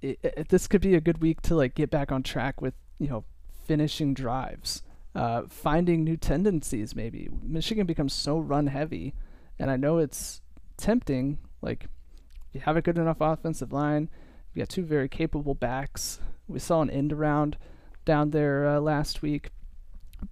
it, 0.00 0.18
it, 0.22 0.48
this 0.48 0.68
could 0.68 0.80
be 0.80 0.94
a 0.94 1.00
good 1.00 1.20
week 1.20 1.42
to 1.42 1.54
like 1.54 1.74
get 1.74 1.90
back 1.90 2.12
on 2.12 2.22
track 2.22 2.62
with 2.62 2.74
you 2.98 3.08
know 3.08 3.24
finishing 3.66 4.14
drives 4.14 4.82
uh, 5.14 5.42
finding 5.48 6.04
new 6.04 6.16
tendencies. 6.16 6.94
Maybe 6.94 7.28
Michigan 7.42 7.86
becomes 7.86 8.12
so 8.12 8.38
run 8.38 8.68
heavy, 8.68 9.14
and 9.58 9.70
I 9.70 9.76
know 9.76 9.98
it's 9.98 10.40
tempting. 10.76 11.38
Like 11.60 11.86
you 12.52 12.60
have 12.60 12.76
a 12.76 12.82
good 12.82 12.98
enough 12.98 13.18
offensive 13.20 13.72
line, 13.72 14.08
you 14.54 14.62
got 14.62 14.68
two 14.68 14.84
very 14.84 15.08
capable 15.08 15.54
backs. 15.54 16.20
We 16.46 16.58
saw 16.58 16.82
an 16.82 16.90
end 16.90 17.12
around 17.12 17.56
down 18.04 18.30
there 18.30 18.66
uh, 18.66 18.80
last 18.80 19.22
week, 19.22 19.50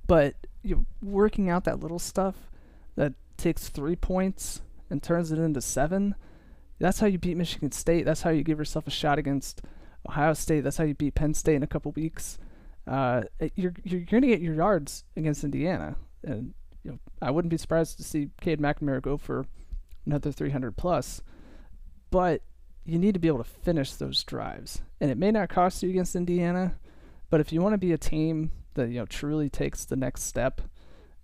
but 0.07 0.35
you 0.63 0.87
working 1.03 1.51
out 1.51 1.65
that 1.65 1.81
little 1.81 1.99
stuff 1.99 2.51
that 2.97 3.13
takes 3.37 3.69
three 3.69 3.97
points 3.97 4.63
and 4.89 5.03
turns 5.03 5.31
it 5.31 5.39
into 5.39 5.61
seven. 5.61 6.15
That's 6.79 7.01
how 7.01 7.07
you 7.07 7.19
beat 7.19 7.37
Michigan 7.37 7.73
State. 7.73 8.05
That's 8.05 8.23
how 8.23 8.31
you 8.31 8.43
give 8.43 8.59
yourself 8.59 8.87
a 8.87 8.91
shot 8.91 9.19
against 9.19 9.63
Ohio 10.09 10.35
State. 10.35 10.63
That's 10.63 10.77
how 10.77 10.85
you 10.85 10.95
beat 10.95 11.15
Penn 11.15 11.35
State 11.35 11.57
in 11.57 11.63
a 11.63 11.67
couple 11.67 11.93
weeks 11.93 12.39
uh, 12.87 13.23
you're 13.55 13.75
you're 13.85 14.01
going 14.01 14.23
to 14.23 14.29
get 14.29 14.41
your 14.41 14.55
yards 14.55 15.05
against 15.17 15.45
Indiana, 15.45 15.97
and 16.23 16.55
you 16.85 16.93
know 16.93 16.99
I 17.21 17.31
wouldn't 17.31 17.51
be 17.51 17.57
surprised 17.57 17.97
to 17.99 18.05
see 18.05 18.31
Cade 18.41 18.61
McNamara 18.61 19.03
go 19.03 19.17
for 19.17 19.47
another 20.05 20.31
300 20.31 20.77
plus, 20.77 21.21
but 22.11 22.43
you 22.85 22.99
need 22.99 23.15
to 23.15 23.21
be 23.21 23.29
able 23.29 23.43
to 23.43 23.45
finish 23.45 23.93
those 23.93 24.23
drives, 24.23 24.83
and 25.01 25.11
it 25.11 25.19
may 25.19 25.31
not 25.31 25.49
cost 25.49 25.83
you 25.83 25.91
against 25.91 26.15
Indiana, 26.15 26.77
but 27.31 27.41
if 27.41 27.53
you 27.53 27.61
want 27.61 27.75
to 27.75 27.79
be 27.79 27.93
a 27.93 27.99
team 27.99 28.53
that 28.75 28.89
you 28.89 29.01
know 29.01 29.07
truly 29.07 29.51
takes 29.51 29.85
the 29.85 29.97
next 29.97 30.23
step, 30.23 30.61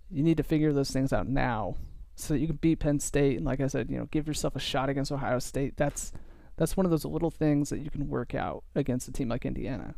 you 0.09 0.23
need 0.23 0.37
to 0.37 0.43
figure 0.43 0.73
those 0.73 0.91
things 0.91 1.13
out 1.13 1.27
now 1.27 1.77
so 2.15 2.33
that 2.33 2.39
you 2.39 2.47
can 2.47 2.57
beat 2.57 2.79
Penn 2.79 2.99
State 2.99 3.37
and 3.37 3.45
like 3.45 3.59
I 3.59 3.67
said, 3.67 3.89
you 3.89 3.97
know, 3.97 4.05
give 4.11 4.27
yourself 4.27 4.55
a 4.55 4.59
shot 4.59 4.89
against 4.89 5.11
Ohio 5.11 5.39
State. 5.39 5.77
That's 5.77 6.11
that's 6.55 6.77
one 6.77 6.85
of 6.85 6.91
those 6.91 7.05
little 7.05 7.31
things 7.31 7.69
that 7.69 7.79
you 7.79 7.89
can 7.89 8.07
work 8.07 8.35
out 8.35 8.63
against 8.75 9.07
a 9.07 9.11
team 9.11 9.29
like 9.29 9.45
Indiana. 9.45 9.95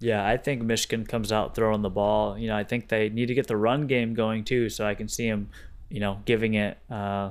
Yeah, 0.00 0.26
I 0.26 0.36
think 0.36 0.62
Michigan 0.62 1.06
comes 1.06 1.32
out 1.32 1.54
throwing 1.54 1.82
the 1.82 1.90
ball. 1.90 2.36
You 2.38 2.48
know, 2.48 2.56
I 2.56 2.64
think 2.64 2.88
they 2.88 3.08
need 3.08 3.26
to 3.26 3.34
get 3.34 3.46
the 3.46 3.56
run 3.56 3.86
game 3.86 4.14
going 4.14 4.44
too, 4.44 4.68
so 4.68 4.86
I 4.86 4.94
can 4.94 5.08
see 5.08 5.28
them, 5.28 5.48
you 5.88 6.00
know, 6.00 6.20
giving 6.24 6.54
it, 6.54 6.78
uh, 6.90 7.30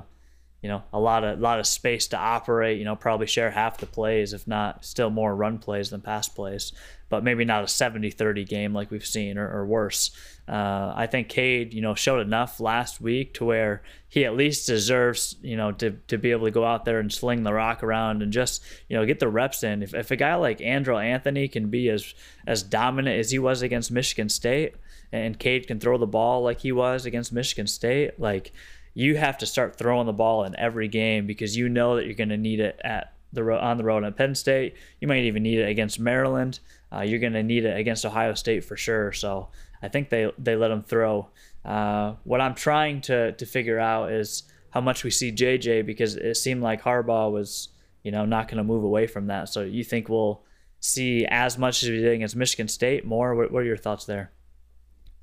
you 0.64 0.68
know, 0.70 0.82
a 0.92 0.98
lot 0.98 1.22
of 1.22 1.38
lot 1.38 1.60
of 1.60 1.66
space 1.66 2.08
to 2.08 2.18
operate. 2.18 2.78
You 2.78 2.86
know, 2.86 2.96
probably 2.96 3.26
share 3.26 3.50
half 3.50 3.78
the 3.78 3.86
plays, 3.86 4.32
if 4.32 4.48
not 4.48 4.84
still 4.84 5.10
more 5.10 5.36
run 5.36 5.58
plays 5.58 5.90
than 5.90 6.00
pass 6.00 6.28
plays 6.28 6.72
but 7.14 7.22
maybe 7.22 7.44
not 7.44 7.62
a 7.62 7.66
70-30 7.66 8.48
game 8.48 8.74
like 8.74 8.90
we've 8.90 9.06
seen 9.06 9.38
or, 9.38 9.48
or 9.48 9.64
worse. 9.64 10.10
Uh, 10.48 10.92
I 10.96 11.06
think 11.06 11.28
Cade, 11.28 11.72
you 11.72 11.80
know, 11.80 11.94
showed 11.94 12.18
enough 12.18 12.58
last 12.58 13.00
week 13.00 13.34
to 13.34 13.44
where 13.44 13.82
he 14.08 14.24
at 14.24 14.34
least 14.34 14.66
deserves, 14.66 15.36
you 15.40 15.56
know, 15.56 15.70
to, 15.72 15.92
to 16.08 16.18
be 16.18 16.32
able 16.32 16.46
to 16.46 16.50
go 16.50 16.64
out 16.64 16.84
there 16.84 16.98
and 16.98 17.12
sling 17.12 17.44
the 17.44 17.52
rock 17.52 17.84
around 17.84 18.20
and 18.20 18.32
just, 18.32 18.64
you 18.88 18.96
know, 18.96 19.06
get 19.06 19.20
the 19.20 19.28
reps 19.28 19.62
in. 19.62 19.80
If, 19.80 19.94
if 19.94 20.10
a 20.10 20.16
guy 20.16 20.34
like 20.34 20.58
Andrel 20.58 21.02
Anthony 21.02 21.46
can 21.46 21.70
be 21.70 21.88
as 21.88 22.14
as 22.48 22.64
dominant 22.64 23.18
as 23.18 23.30
he 23.30 23.38
was 23.38 23.62
against 23.62 23.92
Michigan 23.92 24.28
State, 24.28 24.74
and 25.12 25.38
Cade 25.38 25.68
can 25.68 25.78
throw 25.78 25.96
the 25.96 26.08
ball 26.08 26.42
like 26.42 26.60
he 26.60 26.72
was 26.72 27.06
against 27.06 27.32
Michigan 27.32 27.68
State, 27.68 28.18
like 28.18 28.52
you 28.94 29.16
have 29.16 29.38
to 29.38 29.46
start 29.46 29.76
throwing 29.76 30.06
the 30.06 30.12
ball 30.12 30.44
in 30.44 30.58
every 30.58 30.88
game 30.88 31.26
because 31.26 31.56
you 31.56 31.68
know 31.68 31.96
that 31.96 32.06
you're 32.06 32.14
going 32.14 32.28
to 32.28 32.36
need 32.36 32.60
it 32.60 32.80
at 32.82 33.12
the 33.32 33.42
road 33.42 33.58
on 33.58 33.76
the 33.76 33.84
road 33.84 34.04
at 34.04 34.16
Penn 34.16 34.34
State. 34.34 34.76
You 35.00 35.08
might 35.08 35.24
even 35.24 35.42
need 35.42 35.58
it 35.58 35.68
against 35.68 35.98
Maryland. 35.98 36.60
Uh, 36.92 37.00
you're 37.00 37.18
going 37.18 37.32
to 37.32 37.42
need 37.42 37.64
it 37.64 37.76
against 37.76 38.06
Ohio 38.06 38.34
State 38.34 38.64
for 38.64 38.76
sure. 38.76 39.12
So 39.12 39.48
I 39.82 39.88
think 39.88 40.08
they 40.08 40.30
they 40.38 40.56
let 40.56 40.68
them 40.68 40.82
throw. 40.82 41.28
Uh, 41.64 42.14
what 42.24 42.40
I'm 42.40 42.54
trying 42.54 43.00
to 43.02 43.32
to 43.32 43.46
figure 43.46 43.78
out 43.78 44.12
is 44.12 44.44
how 44.70 44.80
much 44.80 45.04
we 45.04 45.10
see 45.10 45.32
JJ 45.32 45.84
because 45.84 46.16
it 46.16 46.36
seemed 46.36 46.62
like 46.62 46.82
Harbaugh 46.82 47.30
was 47.30 47.68
you 48.02 48.12
know 48.12 48.24
not 48.24 48.48
going 48.48 48.58
to 48.58 48.64
move 48.64 48.84
away 48.84 49.06
from 49.06 49.26
that. 49.26 49.48
So 49.48 49.62
you 49.62 49.82
think 49.84 50.08
we'll 50.08 50.42
see 50.80 51.26
as 51.26 51.56
much 51.58 51.82
as 51.82 51.88
we 51.88 51.96
did 51.96 52.12
against 52.12 52.36
Michigan 52.36 52.68
State 52.68 53.04
more? 53.04 53.34
What, 53.34 53.50
what 53.50 53.62
are 53.62 53.66
your 53.66 53.76
thoughts 53.76 54.04
there? 54.04 54.30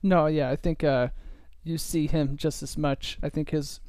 No, 0.03 0.25
yeah, 0.25 0.49
I 0.49 0.55
think 0.55 0.83
uh, 0.83 1.09
you 1.63 1.77
see 1.77 2.07
him 2.07 2.37
just 2.37 2.63
as 2.63 2.77
much. 2.77 3.17
I 3.21 3.29
think 3.29 3.51
his 3.51 3.79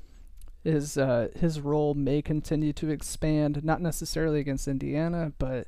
his 0.64 0.96
uh, 0.96 1.28
his 1.34 1.60
role 1.60 1.94
may 1.94 2.22
continue 2.22 2.72
to 2.74 2.90
expand, 2.90 3.64
not 3.64 3.80
necessarily 3.80 4.40
against 4.40 4.68
Indiana, 4.68 5.32
but 5.38 5.66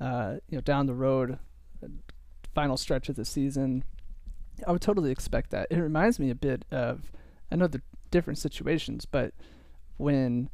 uh, 0.00 0.36
you 0.48 0.56
know 0.56 0.62
down 0.62 0.86
the 0.86 0.94
road, 0.94 1.38
final 2.54 2.76
stretch 2.76 3.08
of 3.08 3.16
the 3.16 3.24
season, 3.24 3.84
I 4.66 4.72
would 4.72 4.82
totally 4.82 5.10
expect 5.10 5.50
that. 5.50 5.68
It 5.70 5.78
reminds 5.78 6.18
me 6.18 6.30
a 6.30 6.34
bit 6.34 6.64
of 6.70 7.12
I 7.50 7.56
know 7.56 7.66
the 7.66 7.82
different 8.10 8.38
situations, 8.38 9.04
but 9.04 9.32
when 9.96 10.48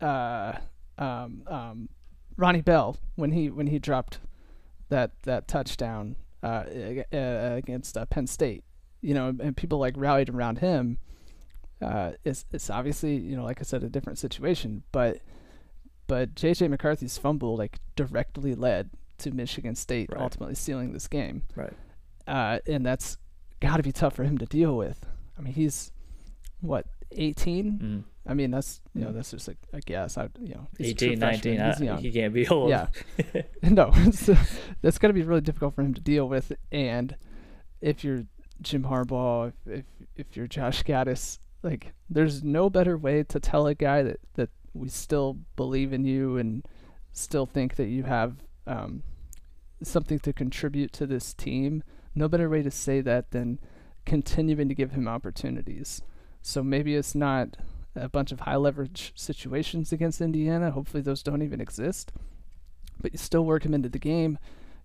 uh, 0.00 0.54
um, 0.98 1.42
um, 1.46 1.88
Ronnie 2.36 2.62
Bell 2.62 2.96
when 3.14 3.32
he 3.32 3.50
when 3.50 3.68
he 3.68 3.78
dropped 3.78 4.18
that 4.88 5.12
that 5.22 5.48
touchdown 5.48 6.16
uh, 6.42 6.64
against 7.10 7.96
uh, 7.96 8.04
Penn 8.06 8.26
State, 8.26 8.64
you 9.04 9.12
know, 9.12 9.34
and 9.38 9.54
people 9.54 9.78
like 9.78 9.94
rallied 9.96 10.30
around 10.30 10.58
him. 10.58 10.98
Uh, 11.82 12.12
it's 12.24 12.46
it's 12.52 12.70
obviously 12.70 13.16
you 13.16 13.36
know 13.36 13.44
like 13.44 13.60
I 13.60 13.64
said 13.64 13.84
a 13.84 13.88
different 13.88 14.18
situation, 14.18 14.82
but 14.92 15.18
but 16.06 16.34
JJ 16.34 16.70
McCarthy's 16.70 17.18
fumble 17.18 17.56
like 17.56 17.78
directly 17.96 18.54
led 18.54 18.90
to 19.18 19.30
Michigan 19.30 19.74
State 19.74 20.10
right. 20.10 20.20
ultimately 20.20 20.54
sealing 20.54 20.92
this 20.92 21.06
game. 21.06 21.42
Right. 21.54 21.72
Uh, 22.26 22.58
and 22.66 22.84
that's 22.84 23.18
got 23.60 23.76
to 23.76 23.82
be 23.82 23.92
tough 23.92 24.14
for 24.14 24.24
him 24.24 24.38
to 24.38 24.46
deal 24.46 24.76
with. 24.76 25.04
I 25.38 25.42
mean, 25.42 25.52
he's 25.52 25.92
what 26.62 26.86
18. 27.12 27.78
Mm. 27.78 28.04
I 28.26 28.32
mean, 28.32 28.50
that's 28.50 28.80
you 28.94 29.02
know 29.02 29.12
that's 29.12 29.32
just 29.32 29.48
a, 29.48 29.56
a 29.74 29.80
guess. 29.80 30.16
I 30.16 30.30
you 30.40 30.54
know 30.54 30.66
18, 30.80 31.18
19. 31.18 31.60
Uh, 31.60 31.96
he 31.98 32.10
can't 32.10 32.32
be 32.32 32.48
old. 32.48 32.70
Yeah. 32.70 32.86
no, 33.62 33.90
that's 34.80 34.98
got 34.98 35.08
to 35.08 35.14
be 35.14 35.22
really 35.22 35.42
difficult 35.42 35.74
for 35.74 35.82
him 35.82 35.92
to 35.92 36.00
deal 36.00 36.26
with. 36.26 36.52
And 36.72 37.16
if 37.82 38.02
you're 38.02 38.24
Jim 38.60 38.84
Harbaugh, 38.84 39.48
if 39.48 39.54
if, 39.66 39.84
if 40.16 40.36
you're 40.36 40.46
Josh 40.46 40.82
Gattis, 40.82 41.38
like 41.62 41.92
there's 42.08 42.42
no 42.42 42.70
better 42.70 42.96
way 42.96 43.22
to 43.24 43.40
tell 43.40 43.66
a 43.66 43.74
guy 43.74 44.02
that 44.02 44.20
that 44.34 44.50
we 44.72 44.88
still 44.88 45.38
believe 45.56 45.92
in 45.92 46.04
you 46.04 46.36
and 46.36 46.66
still 47.12 47.46
think 47.46 47.76
that 47.76 47.86
you 47.86 48.02
have 48.04 48.36
um, 48.66 49.02
something 49.82 50.18
to 50.20 50.32
contribute 50.32 50.92
to 50.92 51.06
this 51.06 51.32
team. 51.32 51.82
No 52.14 52.28
better 52.28 52.48
way 52.48 52.62
to 52.62 52.70
say 52.70 53.00
that 53.00 53.30
than 53.30 53.60
continuing 54.04 54.68
to 54.68 54.74
give 54.74 54.92
him 54.92 55.08
opportunities. 55.08 56.02
So 56.42 56.62
maybe 56.62 56.94
it's 56.94 57.14
not 57.14 57.56
a 57.96 58.08
bunch 58.08 58.32
of 58.32 58.40
high 58.40 58.56
leverage 58.56 59.12
situations 59.14 59.92
against 59.92 60.20
Indiana. 60.20 60.72
Hopefully, 60.72 61.02
those 61.02 61.22
don't 61.22 61.42
even 61.42 61.60
exist. 61.60 62.12
But 63.00 63.12
you 63.12 63.18
still 63.18 63.44
work 63.44 63.64
him 63.64 63.74
into 63.74 63.88
the 63.88 63.98
game. 63.98 64.38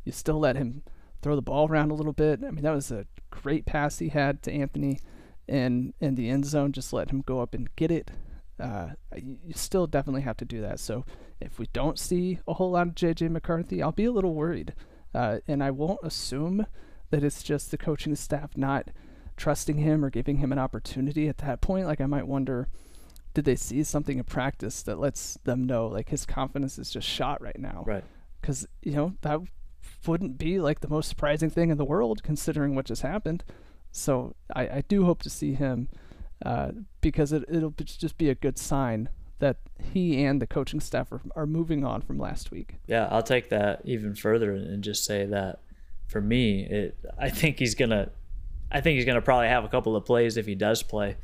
You 0.06 0.12
still 0.12 0.40
let 0.40 0.56
him 0.56 0.84
throw 1.22 1.36
the 1.36 1.42
ball 1.42 1.68
around 1.68 1.92
a 1.92 1.96
little 1.96 2.14
bit. 2.14 2.44
I 2.46 2.52
mean, 2.52 2.64
that 2.64 2.74
was 2.74 2.92
a 2.92 3.06
great 3.30 3.66
pass 3.66 4.00
he 4.00 4.10
had 4.10 4.42
to 4.44 4.52
Anthony 4.52 5.00
in 5.48 5.94
in 6.00 6.16
the 6.16 6.30
end 6.30 6.46
zone. 6.46 6.72
Just 6.72 6.94
let 6.94 7.12
him 7.12 7.22
go 7.22 7.40
up 7.42 7.54
and 7.54 7.74
get 7.76 7.92
it. 7.92 8.12
Uh, 8.60 8.90
you 9.16 9.54
still 9.54 9.88
definitely 9.88 10.22
have 10.22 10.38
to 10.38 10.46
do 10.46 10.62
that. 10.62 10.80
So 10.80 11.06
if 11.40 11.60
we 11.60 11.68
don't 11.72 11.98
see 11.98 12.40
a 12.48 12.54
whole 12.54 12.72
lot 12.72 12.88
of 12.88 12.96
JJ 12.96 13.30
McCarthy, 13.32 13.82
I'll 13.82 13.94
be 13.94 14.06
a 14.06 14.12
little 14.12 14.34
worried. 14.34 14.74
Uh, 15.14 15.40
and 15.48 15.64
I 15.64 15.72
won't 15.72 16.00
assume 16.04 16.66
that 17.10 17.24
it's 17.24 17.42
just 17.42 17.72
the 17.72 17.78
coaching 17.78 18.16
staff 18.16 18.58
not 18.58 18.90
trusting 19.38 19.78
him 19.78 20.04
or 20.04 20.10
giving 20.10 20.38
him 20.38 20.52
an 20.52 20.60
opportunity 20.60 21.28
at 21.30 21.38
that 21.40 21.62
point. 21.62 21.88
Like 21.88 22.02
I 22.02 22.06
might 22.06 22.28
wonder 22.28 22.68
did 23.34 23.46
they 23.46 23.56
see 23.56 23.84
something 23.84 24.18
in 24.18 24.24
practice 24.24 24.82
that 24.84 25.00
lets 25.00 25.38
them 25.44 25.66
know 25.66 25.88
like 25.88 26.10
his 26.10 26.26
confidence 26.26 26.78
is 26.78 26.90
just 26.90 27.08
shot 27.08 27.42
right 27.42 27.60
now? 27.60 27.84
Right. 27.86 28.04
Because 28.42 28.68
you 28.82 28.94
know 28.94 29.14
that 29.22 29.40
wouldn't 30.06 30.38
be 30.38 30.60
like 30.60 30.80
the 30.80 30.88
most 30.88 31.10
surprising 31.10 31.50
thing 31.50 31.70
in 31.70 31.78
the 31.78 31.86
world 31.86 32.24
considering 32.24 32.76
what 32.76 32.86
just 32.86 33.02
happened. 33.02 33.44
So 33.92 34.36
I, 34.56 34.62
I 34.62 34.84
do 34.88 35.06
hope 35.06 35.22
to 35.24 35.30
see 35.30 35.54
him 35.54 35.90
uh, 36.46 36.72
because 37.02 37.32
it, 37.32 37.44
it'll 37.50 37.74
just 37.78 38.18
be 38.18 38.30
a 38.30 38.36
good 38.36 38.58
sign 38.58 39.10
that 39.40 39.58
he 39.94 40.24
and 40.24 40.42
the 40.42 40.48
coaching 40.48 40.80
staff 40.80 41.12
are, 41.12 41.22
are 41.36 41.46
moving 41.46 41.84
on 41.84 42.02
from 42.02 42.20
last 42.20 42.52
week. 42.52 42.76
Yeah, 42.88 43.08
I'll 43.10 43.24
take 43.24 43.50
that 43.50 43.82
even 43.86 44.16
further 44.16 44.54
and 44.54 44.84
just 44.84 45.06
say 45.06 45.26
that 45.26 45.60
for 46.08 46.22
me, 46.22 46.66
it 46.66 46.98
I 47.18 47.30
think 47.30 47.60
he's 47.60 47.76
gonna 47.76 48.10
I 48.72 48.82
think 48.82 48.98
he's 48.98 49.06
gonna 49.06 49.22
probably 49.22 49.48
have 49.48 49.64
a 49.64 49.70
couple 49.70 49.96
of 49.96 50.06
plays 50.06 50.38
if 50.38 50.46
he 50.46 50.56
does 50.56 50.84
play 50.84 51.18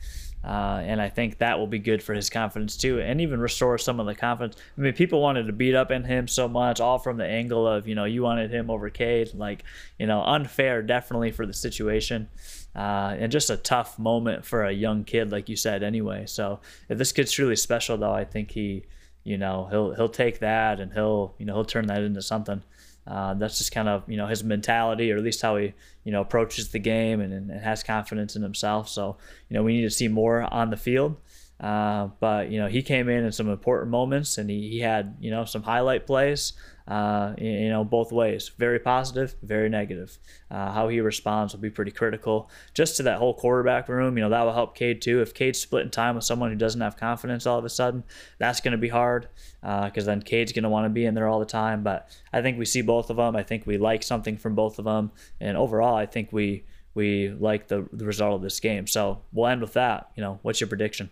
uh, 0.45 0.83
and 0.85 1.01
I 1.01 1.09
think 1.09 1.39
that 1.39 1.57
will 1.57 1.65
be 1.65 1.79
good 1.79 2.03
for 2.03 2.13
his 2.13 2.29
confidence 2.29 2.77
too, 2.77 3.01
and 3.01 3.19
even 3.19 3.39
restore 3.39 3.79
some 3.79 3.99
of 3.99 4.05
the 4.05 4.13
confidence. 4.13 4.55
I 4.77 4.81
mean, 4.81 4.93
people 4.93 5.19
wanted 5.19 5.47
to 5.47 5.53
beat 5.53 5.73
up 5.73 5.89
in 5.89 6.03
him 6.03 6.27
so 6.27 6.47
much, 6.47 6.79
all 6.79 6.99
from 6.99 7.17
the 7.17 7.25
angle 7.25 7.67
of 7.67 7.87
you 7.87 7.95
know 7.95 8.05
you 8.05 8.21
wanted 8.21 8.51
him 8.51 8.69
over 8.69 8.91
Cade, 8.91 9.33
like 9.33 9.63
you 9.97 10.05
know 10.05 10.21
unfair 10.21 10.83
definitely 10.83 11.31
for 11.31 11.47
the 11.47 11.53
situation, 11.53 12.29
uh, 12.75 13.15
and 13.17 13.31
just 13.31 13.49
a 13.49 13.57
tough 13.57 13.97
moment 13.97 14.45
for 14.45 14.63
a 14.65 14.71
young 14.71 15.03
kid 15.03 15.31
like 15.31 15.49
you 15.49 15.55
said 15.55 15.81
anyway. 15.81 16.27
So 16.27 16.59
if 16.89 16.99
this 16.99 17.11
kid's 17.11 17.31
truly 17.31 17.55
special 17.55 17.97
though, 17.97 18.13
I 18.13 18.23
think 18.23 18.51
he, 18.51 18.85
you 19.23 19.39
know, 19.39 19.67
he'll 19.71 19.95
he'll 19.95 20.09
take 20.09 20.39
that 20.39 20.79
and 20.79 20.93
he'll 20.93 21.33
you 21.39 21.47
know 21.47 21.55
he'll 21.55 21.65
turn 21.65 21.87
that 21.87 22.03
into 22.03 22.21
something. 22.21 22.61
Uh, 23.07 23.35
that's 23.35 23.57
just 23.59 23.71
kind 23.71 23.87
of 23.87 24.03
you 24.07 24.17
know 24.17 24.27
his 24.27 24.43
mentality, 24.43 25.11
or 25.11 25.17
at 25.17 25.23
least 25.23 25.41
how 25.41 25.57
he 25.57 25.73
you 26.03 26.11
know 26.11 26.21
approaches 26.21 26.69
the 26.69 26.79
game 26.79 27.21
and, 27.21 27.33
and 27.33 27.51
has 27.51 27.83
confidence 27.83 28.35
in 28.35 28.41
himself. 28.41 28.89
So 28.89 29.17
you 29.49 29.55
know 29.55 29.63
we 29.63 29.73
need 29.73 29.83
to 29.83 29.91
see 29.91 30.07
more 30.07 30.41
on 30.53 30.69
the 30.69 30.77
field. 30.77 31.17
Uh, 31.59 32.09
but 32.19 32.51
you 32.51 32.59
know 32.59 32.67
he 32.67 32.81
came 32.81 33.07
in 33.09 33.23
in 33.23 33.31
some 33.31 33.49
important 33.49 33.91
moments, 33.91 34.37
and 34.37 34.49
he, 34.49 34.69
he 34.69 34.79
had 34.79 35.15
you 35.19 35.31
know 35.31 35.45
some 35.45 35.63
highlight 35.63 36.05
plays 36.05 36.53
uh, 36.87 37.33
you 37.37 37.69
know, 37.69 37.83
both 37.83 38.11
ways. 38.11 38.51
Very 38.59 38.79
positive, 38.79 39.35
very 39.41 39.69
negative. 39.69 40.17
Uh, 40.51 40.71
how 40.71 40.87
he 40.87 40.99
responds 41.01 41.53
will 41.53 41.61
be 41.61 41.69
pretty 41.69 41.91
critical. 41.91 42.49
Just 42.73 42.97
to 42.97 43.03
that 43.03 43.17
whole 43.17 43.33
quarterback 43.33 43.89
room, 43.89 44.17
you 44.17 44.23
know, 44.23 44.29
that 44.29 44.43
will 44.43 44.53
help 44.53 44.75
Cade 44.75 45.01
too. 45.01 45.21
If 45.21 45.33
Cade's 45.33 45.59
splitting 45.59 45.89
time 45.89 46.15
with 46.15 46.23
someone 46.23 46.51
who 46.51 46.57
doesn't 46.57 46.81
have 46.81 46.97
confidence 46.97 47.47
all 47.47 47.57
of 47.57 47.65
a 47.65 47.69
sudden, 47.69 48.03
that's 48.37 48.61
going 48.61 48.73
to 48.73 48.77
be 48.77 48.89
hard 48.89 49.27
because 49.61 50.03
uh, 50.03 50.11
then 50.11 50.21
Cade's 50.21 50.51
going 50.51 50.63
to 50.63 50.69
want 50.69 50.85
to 50.85 50.89
be 50.89 51.05
in 51.05 51.15
there 51.15 51.27
all 51.27 51.39
the 51.39 51.45
time. 51.45 51.83
But 51.83 52.09
I 52.31 52.41
think 52.41 52.59
we 52.59 52.65
see 52.65 52.81
both 52.81 53.09
of 53.09 53.17
them. 53.17 53.35
I 53.35 53.43
think 53.43 53.65
we 53.65 53.77
like 53.77 54.03
something 54.03 54.37
from 54.37 54.53
both 54.53 54.77
of 54.77 54.85
them. 54.85 55.11
And 55.39 55.57
overall, 55.57 55.95
I 55.95 56.05
think 56.05 56.31
we 56.31 56.65
we 56.93 57.29
like 57.29 57.67
the, 57.67 57.89
the 57.91 58.05
result 58.05 58.35
of 58.35 58.41
this 58.41 58.59
game. 58.61 58.87
So 58.87 59.21
we'll 59.33 59.47
end 59.47 59.59
with 59.59 59.73
that. 59.73 60.11
You 60.15 60.21
know, 60.21 60.39
what's 60.43 60.61
your 60.61 60.69
prediction? 60.69 61.09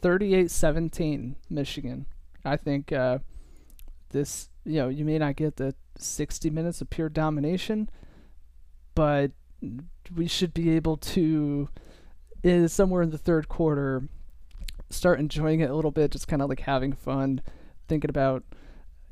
38 0.00 0.50
17, 0.50 1.36
Michigan. 1.50 2.06
I 2.44 2.56
think. 2.56 2.92
Uh, 2.92 3.18
this 4.10 4.48
you 4.64 4.80
know 4.80 4.88
you 4.88 5.04
may 5.04 5.18
not 5.18 5.36
get 5.36 5.56
the 5.56 5.74
60 5.96 6.50
minutes 6.50 6.80
of 6.80 6.90
pure 6.90 7.08
domination 7.08 7.88
but 8.94 9.32
we 10.14 10.26
should 10.26 10.54
be 10.54 10.70
able 10.70 10.96
to 10.96 11.68
is 12.42 12.72
somewhere 12.72 13.02
in 13.02 13.10
the 13.10 13.18
third 13.18 13.48
quarter 13.48 14.08
start 14.90 15.20
enjoying 15.20 15.60
it 15.60 15.70
a 15.70 15.74
little 15.74 15.90
bit 15.90 16.10
just 16.10 16.28
kind 16.28 16.40
of 16.40 16.48
like 16.48 16.60
having 16.60 16.92
fun 16.92 17.40
thinking 17.88 18.10
about 18.10 18.44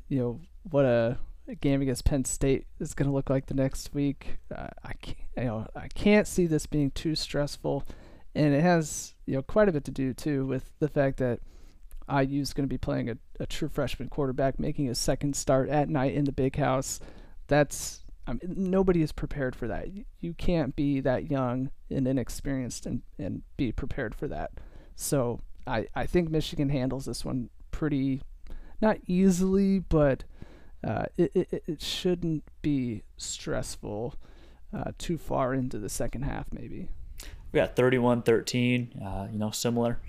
you 0.07 0.19
know 0.19 0.39
what 0.69 0.85
a, 0.85 1.17
a 1.47 1.55
game 1.55 1.81
against 1.81 2.05
Penn 2.05 2.25
State 2.25 2.65
is 2.79 2.93
going 2.93 3.07
to 3.09 3.13
look 3.13 3.29
like 3.29 3.47
the 3.47 3.53
next 3.53 3.93
week 3.93 4.37
uh, 4.55 4.67
I 4.83 4.93
can't, 4.93 5.17
you 5.35 5.43
know 5.43 5.67
I 5.75 5.87
can't 5.89 6.27
see 6.27 6.45
this 6.45 6.65
being 6.65 6.91
too 6.91 7.15
stressful 7.15 7.85
and 8.37 8.53
it 8.53 8.61
has 8.61 9.15
you 9.25 9.35
know 9.35 9.41
quite 9.41 9.67
a 9.67 9.71
bit 9.71 9.83
to 9.85 9.91
do 9.91 10.13
too 10.13 10.45
with 10.45 10.71
the 10.79 10.87
fact 10.87 11.17
that 11.17 11.39
IU 12.09 12.41
is 12.41 12.53
going 12.53 12.63
to 12.63 12.73
be 12.73 12.77
playing 12.77 13.09
a, 13.09 13.17
a 13.39 13.45
true 13.45 13.67
freshman 13.67 14.07
quarterback, 14.07 14.59
making 14.59 14.85
his 14.85 14.97
second 14.97 15.35
start 15.35 15.67
at 15.69 15.89
night 15.89 16.13
in 16.13 16.23
the 16.23 16.31
big 16.31 16.55
house. 16.55 16.99
That's 17.47 18.05
I 18.27 18.33
mean, 18.33 18.41
nobody 18.69 19.01
is 19.01 19.11
prepared 19.11 19.55
for 19.55 19.67
that. 19.67 19.87
You 20.19 20.33
can't 20.33 20.75
be 20.75 20.99
that 21.01 21.31
young 21.31 21.71
and 21.89 22.07
inexperienced 22.07 22.85
and, 22.85 23.01
and 23.17 23.41
be 23.55 23.71
prepared 23.71 24.13
for 24.13 24.27
that. 24.27 24.51
So 24.95 25.39
I, 25.65 25.87
I 25.95 26.05
think 26.05 26.29
Michigan 26.29 26.69
handles 26.69 27.05
this 27.05 27.23
one 27.23 27.49
pretty, 27.71 28.21
not 28.81 28.97
easily, 29.07 29.79
but 29.79 30.25
uh, 30.85 31.05
it, 31.17 31.31
it, 31.35 31.63
it 31.67 31.81
shouldn't 31.81 32.43
be 32.61 33.03
stressful 33.15 34.15
uh, 34.73 34.91
too 34.97 35.17
far 35.17 35.53
into 35.53 35.79
the 35.79 35.89
second 35.89 36.23
half, 36.23 36.47
maybe. 36.51 36.89
We 37.51 37.59
got 37.59 37.75
31 37.75 38.23
13, 38.23 39.01
uh, 39.03 39.27
you 39.31 39.39
know, 39.39 39.51
similar. 39.51 39.99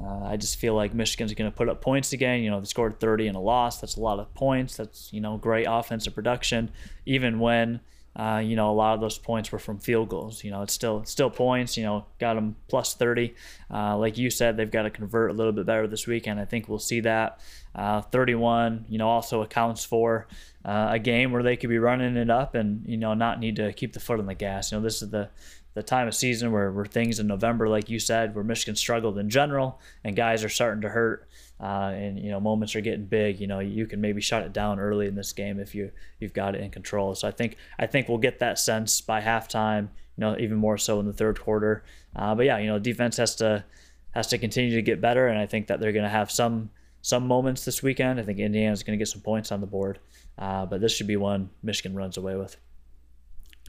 Uh, 0.00 0.24
I 0.24 0.36
just 0.36 0.56
feel 0.56 0.74
like 0.74 0.92
Michigan's 0.92 1.32
going 1.34 1.50
to 1.50 1.56
put 1.56 1.68
up 1.68 1.80
points 1.80 2.12
again. 2.12 2.42
You 2.42 2.50
know, 2.50 2.60
they 2.60 2.66
scored 2.66 2.98
30 2.98 3.28
in 3.28 3.34
a 3.36 3.40
loss. 3.40 3.80
That's 3.80 3.96
a 3.96 4.00
lot 4.00 4.18
of 4.18 4.32
points. 4.34 4.76
That's, 4.76 5.12
you 5.12 5.20
know, 5.20 5.36
great 5.36 5.66
offensive 5.68 6.14
production. 6.14 6.70
Even 7.06 7.38
when, 7.38 7.80
uh, 8.16 8.42
you 8.44 8.56
know, 8.56 8.70
a 8.70 8.74
lot 8.74 8.94
of 8.94 9.00
those 9.00 9.18
points 9.18 9.52
were 9.52 9.58
from 9.58 9.78
field 9.78 10.08
goals. 10.08 10.42
You 10.42 10.50
know, 10.50 10.62
it's 10.62 10.72
still 10.72 11.00
it's 11.00 11.12
still 11.12 11.30
points. 11.30 11.76
You 11.76 11.84
know, 11.84 12.06
got 12.18 12.34
them 12.34 12.56
plus 12.68 12.94
30. 12.94 13.34
Uh, 13.72 13.96
like 13.96 14.18
you 14.18 14.30
said, 14.30 14.56
they've 14.56 14.70
got 14.70 14.82
to 14.82 14.90
convert 14.90 15.30
a 15.30 15.34
little 15.34 15.52
bit 15.52 15.66
better 15.66 15.86
this 15.86 16.06
weekend. 16.06 16.40
I 16.40 16.44
think 16.44 16.68
we'll 16.68 16.78
see 16.78 17.00
that. 17.00 17.40
Uh, 17.74 18.02
31, 18.02 18.86
you 18.88 18.98
know, 18.98 19.08
also 19.08 19.42
accounts 19.42 19.84
for 19.84 20.28
uh, 20.64 20.88
a 20.92 20.98
game 20.98 21.32
where 21.32 21.42
they 21.42 21.56
could 21.56 21.70
be 21.70 21.78
running 21.78 22.16
it 22.16 22.30
up 22.30 22.54
and 22.54 22.84
you 22.86 22.96
know 22.96 23.14
not 23.14 23.38
need 23.38 23.56
to 23.56 23.72
keep 23.72 23.92
the 23.92 24.00
foot 24.00 24.18
on 24.18 24.26
the 24.26 24.34
gas. 24.34 24.72
You 24.72 24.78
know, 24.78 24.82
this 24.84 25.02
is 25.02 25.10
the 25.10 25.28
the 25.74 25.82
time 25.82 26.08
of 26.08 26.14
season 26.14 26.52
where, 26.52 26.70
where 26.72 26.84
things 26.84 27.18
in 27.20 27.26
November, 27.26 27.68
like 27.68 27.90
you 27.90 27.98
said, 27.98 28.34
where 28.34 28.44
Michigan 28.44 28.76
struggled 28.76 29.18
in 29.18 29.28
general 29.28 29.80
and 30.04 30.16
guys 30.16 30.44
are 30.44 30.48
starting 30.48 30.82
to 30.82 30.88
hurt. 30.88 31.28
Uh, 31.60 31.92
and 31.94 32.18
you 32.18 32.30
know 32.30 32.40
moments 32.40 32.74
are 32.74 32.80
getting 32.80 33.06
big. 33.06 33.40
You 33.40 33.46
know 33.46 33.60
you 33.60 33.86
can 33.86 34.00
maybe 34.00 34.20
shut 34.20 34.42
it 34.42 34.52
down 34.52 34.80
early 34.80 35.06
in 35.06 35.14
this 35.14 35.32
game 35.32 35.60
if 35.60 35.72
you 35.72 35.92
you've 36.18 36.32
got 36.32 36.56
it 36.56 36.60
in 36.60 36.70
control. 36.70 37.14
So 37.14 37.28
I 37.28 37.30
think 37.30 37.56
I 37.78 37.86
think 37.86 38.08
we'll 38.08 38.18
get 38.18 38.40
that 38.40 38.58
sense 38.58 39.00
by 39.00 39.20
halftime. 39.20 39.88
You 40.16 40.20
know 40.20 40.36
even 40.38 40.56
more 40.56 40.76
so 40.76 40.98
in 40.98 41.06
the 41.06 41.12
third 41.12 41.40
quarter. 41.40 41.84
Uh, 42.14 42.34
but 42.34 42.44
yeah, 42.44 42.58
you 42.58 42.66
know 42.66 42.80
defense 42.80 43.16
has 43.18 43.36
to 43.36 43.64
has 44.10 44.26
to 44.28 44.38
continue 44.38 44.74
to 44.74 44.82
get 44.82 45.00
better, 45.00 45.28
and 45.28 45.38
I 45.38 45.46
think 45.46 45.68
that 45.68 45.78
they're 45.78 45.92
going 45.92 46.04
to 46.04 46.08
have 46.08 46.30
some 46.30 46.70
some 47.02 47.26
moments 47.26 47.64
this 47.64 47.82
weekend. 47.82 48.18
I 48.18 48.24
think 48.24 48.40
Indiana's 48.40 48.82
going 48.82 48.98
to 48.98 49.00
get 49.00 49.08
some 49.08 49.20
points 49.20 49.52
on 49.52 49.60
the 49.60 49.66
board, 49.66 50.00
uh, 50.36 50.66
but 50.66 50.80
this 50.80 50.94
should 50.94 51.06
be 51.06 51.16
one 51.16 51.50
Michigan 51.62 51.96
runs 51.96 52.16
away 52.16 52.34
with. 52.34 52.56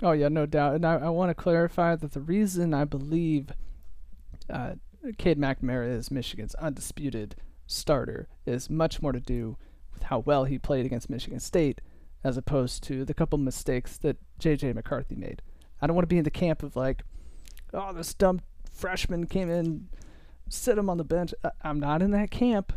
Oh 0.02 0.12
yeah, 0.12 0.28
no 0.28 0.46
doubt. 0.46 0.76
And 0.76 0.86
I, 0.86 0.96
I 0.96 1.10
want 1.10 1.30
to 1.30 1.36
clarify 1.36 1.96
that 1.96 2.12
the 2.12 2.22
reason 2.22 2.74
I 2.74 2.84
believe 2.86 3.52
uh, 4.50 4.74
Cade 5.18 5.40
McNamara 5.40 5.90
is 5.90 6.12
Michigan's 6.12 6.56
undisputed 6.56 7.36
starter 7.68 8.28
is 8.46 8.70
much 8.70 9.02
more 9.02 9.12
to 9.12 9.20
do 9.20 9.58
with 9.94 10.04
how 10.04 10.20
well 10.20 10.46
he 10.46 10.60
played 10.60 10.86
against 10.86 11.10
Michigan 11.10 11.40
State 11.40 11.82
as 12.24 12.38
opposed 12.38 12.84
to 12.84 13.06
the 13.06 13.14
couple 13.14 13.38
mistakes 13.38 13.98
that 13.98 14.18
J.J. 14.40 14.74
McCarthy 14.74 15.16
made. 15.16 15.42
I 15.80 15.88
don't 15.88 15.96
want 15.96 16.04
to 16.04 16.14
be 16.14 16.18
in 16.18 16.24
the 16.24 16.32
camp 16.32 16.64
of 16.64 16.76
like, 16.76 17.04
oh, 17.74 17.94
this 17.94 18.14
dumb 18.14 18.42
freshman 18.72 19.28
came 19.28 19.50
in, 19.50 19.88
sit 20.50 20.78
him 20.78 20.90
on 20.90 20.98
the 20.98 21.04
bench. 21.04 21.34
I'm 21.64 21.80
not 21.80 22.02
in 22.02 22.12
that 22.12 22.32
camp. 22.32 22.74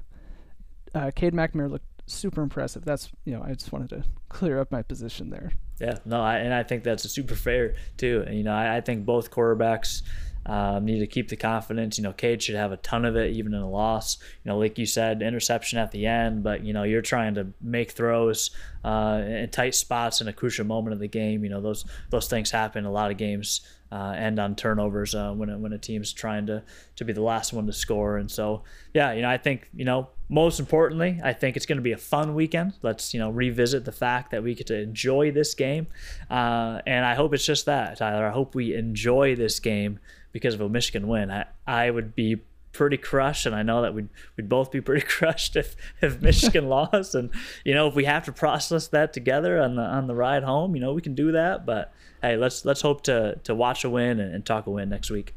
Uh, 0.94 1.10
Cade 1.14 1.32
McNamara 1.32 1.70
looked 1.70 1.87
super 2.12 2.42
impressive. 2.42 2.84
That's 2.84 3.10
you 3.24 3.34
know 3.34 3.42
I 3.42 3.54
just 3.54 3.72
wanted 3.72 3.90
to 3.90 4.04
clear 4.28 4.58
up 4.58 4.70
my 4.70 4.82
position 4.82 5.30
there. 5.30 5.52
Yeah, 5.80 5.98
no, 6.04 6.20
I, 6.20 6.38
and 6.38 6.52
I 6.52 6.64
think 6.64 6.82
that's 6.82 7.08
super 7.08 7.36
fair 7.36 7.76
too. 7.96 8.24
And, 8.26 8.36
you 8.36 8.42
know, 8.42 8.54
I, 8.54 8.78
I 8.78 8.80
think 8.80 9.06
both 9.06 9.30
quarterbacks 9.30 10.02
um, 10.48 10.86
need 10.86 11.00
to 11.00 11.06
keep 11.06 11.28
the 11.28 11.36
confidence. 11.36 11.98
You 11.98 12.04
know, 12.04 12.12
Cade 12.12 12.42
should 12.42 12.54
have 12.56 12.72
a 12.72 12.78
ton 12.78 13.04
of 13.04 13.16
it, 13.16 13.32
even 13.32 13.54
in 13.54 13.60
a 13.60 13.68
loss. 13.68 14.18
You 14.44 14.50
know, 14.50 14.58
like 14.58 14.78
you 14.78 14.86
said, 14.86 15.22
interception 15.22 15.78
at 15.78 15.92
the 15.92 16.06
end, 16.06 16.42
but 16.42 16.64
you 16.64 16.72
know, 16.72 16.84
you're 16.84 17.02
trying 17.02 17.34
to 17.34 17.48
make 17.60 17.92
throws 17.92 18.50
uh, 18.84 19.22
in 19.24 19.50
tight 19.50 19.74
spots 19.74 20.20
in 20.20 20.28
a 20.28 20.32
crucial 20.32 20.64
moment 20.64 20.94
of 20.94 21.00
the 21.00 21.08
game. 21.08 21.44
You 21.44 21.50
know, 21.50 21.60
those 21.60 21.84
those 22.10 22.28
things 22.28 22.50
happen. 22.50 22.86
A 22.86 22.90
lot 22.90 23.10
of 23.10 23.18
games 23.18 23.60
uh, 23.92 24.14
end 24.16 24.38
on 24.38 24.56
turnovers 24.56 25.14
uh, 25.14 25.32
when 25.32 25.50
a, 25.50 25.58
when 25.58 25.72
a 25.72 25.78
team's 25.78 26.12
trying 26.12 26.46
to 26.46 26.62
to 26.96 27.04
be 27.04 27.12
the 27.12 27.22
last 27.22 27.52
one 27.52 27.66
to 27.66 27.72
score. 27.72 28.16
And 28.16 28.30
so, 28.30 28.64
yeah, 28.94 29.12
you 29.12 29.22
know, 29.22 29.30
I 29.30 29.36
think 29.38 29.68
you 29.74 29.84
know 29.84 30.08
most 30.28 30.60
importantly, 30.60 31.20
I 31.24 31.32
think 31.32 31.56
it's 31.56 31.66
going 31.66 31.78
to 31.78 31.82
be 31.82 31.92
a 31.92 31.98
fun 31.98 32.34
weekend. 32.34 32.74
Let's 32.82 33.14
you 33.14 33.20
know 33.20 33.30
revisit 33.30 33.84
the 33.84 33.92
fact 33.92 34.30
that 34.30 34.42
we 34.42 34.54
get 34.54 34.66
to 34.68 34.78
enjoy 34.78 35.30
this 35.30 35.54
game, 35.54 35.86
uh, 36.30 36.80
and 36.86 37.04
I 37.04 37.14
hope 37.14 37.32
it's 37.34 37.46
just 37.46 37.66
that, 37.66 37.98
Tyler. 37.98 38.26
I 38.26 38.30
hope 38.30 38.54
we 38.54 38.74
enjoy 38.74 39.36
this 39.36 39.58
game 39.60 40.00
because 40.32 40.54
of 40.54 40.60
a 40.60 40.68
Michigan 40.68 41.08
win. 41.08 41.30
I 41.30 41.46
I 41.66 41.90
would 41.90 42.14
be 42.14 42.42
pretty 42.72 42.96
crushed, 42.96 43.46
and 43.46 43.54
I 43.54 43.62
know 43.62 43.82
that 43.82 43.94
we'd 43.94 44.08
we'd 44.36 44.48
both 44.48 44.70
be 44.70 44.80
pretty 44.80 45.06
crushed 45.06 45.56
if 45.56 45.76
if 46.00 46.20
Michigan 46.22 46.68
lost. 46.68 47.14
And 47.14 47.30
you 47.64 47.74
know, 47.74 47.88
if 47.88 47.94
we 47.94 48.04
have 48.04 48.24
to 48.26 48.32
process 48.32 48.88
that 48.88 49.12
together 49.12 49.60
on 49.60 49.76
the 49.76 49.82
on 49.82 50.06
the 50.06 50.14
ride 50.14 50.44
home, 50.44 50.74
you 50.74 50.80
know, 50.80 50.92
we 50.92 51.02
can 51.02 51.14
do 51.14 51.32
that. 51.32 51.64
But 51.64 51.92
hey, 52.22 52.36
let's 52.36 52.64
let's 52.64 52.82
hope 52.82 53.02
to 53.04 53.38
to 53.44 53.54
watch 53.54 53.84
a 53.84 53.90
win 53.90 54.20
and, 54.20 54.34
and 54.34 54.44
talk 54.44 54.66
a 54.66 54.70
win 54.70 54.88
next 54.88 55.10
week. 55.10 55.34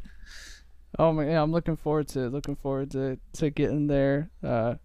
Oh 0.99 1.13
my, 1.13 1.25
yeah, 1.27 1.41
I'm 1.41 1.51
looking 1.51 1.75
forward 1.77 2.07
to 2.09 2.27
looking 2.29 2.55
forward 2.55 2.91
to 2.91 3.17
to 3.33 3.49
getting 3.49 3.87
there. 3.87 4.29
Uh, 4.43 4.75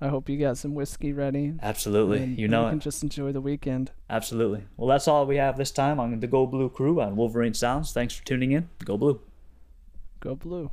I 0.00 0.08
hope 0.08 0.28
you 0.28 0.38
got 0.38 0.58
some 0.58 0.74
whiskey 0.74 1.12
ready. 1.12 1.54
Absolutely, 1.62 2.24
you 2.24 2.48
know, 2.48 2.64
you 2.64 2.70
can 2.70 2.80
just 2.80 3.02
enjoy 3.02 3.32
the 3.32 3.40
weekend. 3.40 3.90
Absolutely. 4.08 4.64
Well, 4.76 4.88
that's 4.88 5.06
all 5.08 5.26
we 5.26 5.36
have 5.36 5.56
this 5.56 5.70
time 5.70 6.00
on 6.00 6.20
the 6.20 6.26
Go 6.26 6.46
Blue 6.46 6.68
Crew 6.68 7.00
on 7.00 7.16
Wolverine 7.16 7.54
Sounds. 7.54 7.92
Thanks 7.92 8.14
for 8.14 8.24
tuning 8.24 8.52
in. 8.52 8.68
Go 8.84 8.96
Blue. 8.96 9.20
Go 10.20 10.34
Blue. 10.34 10.70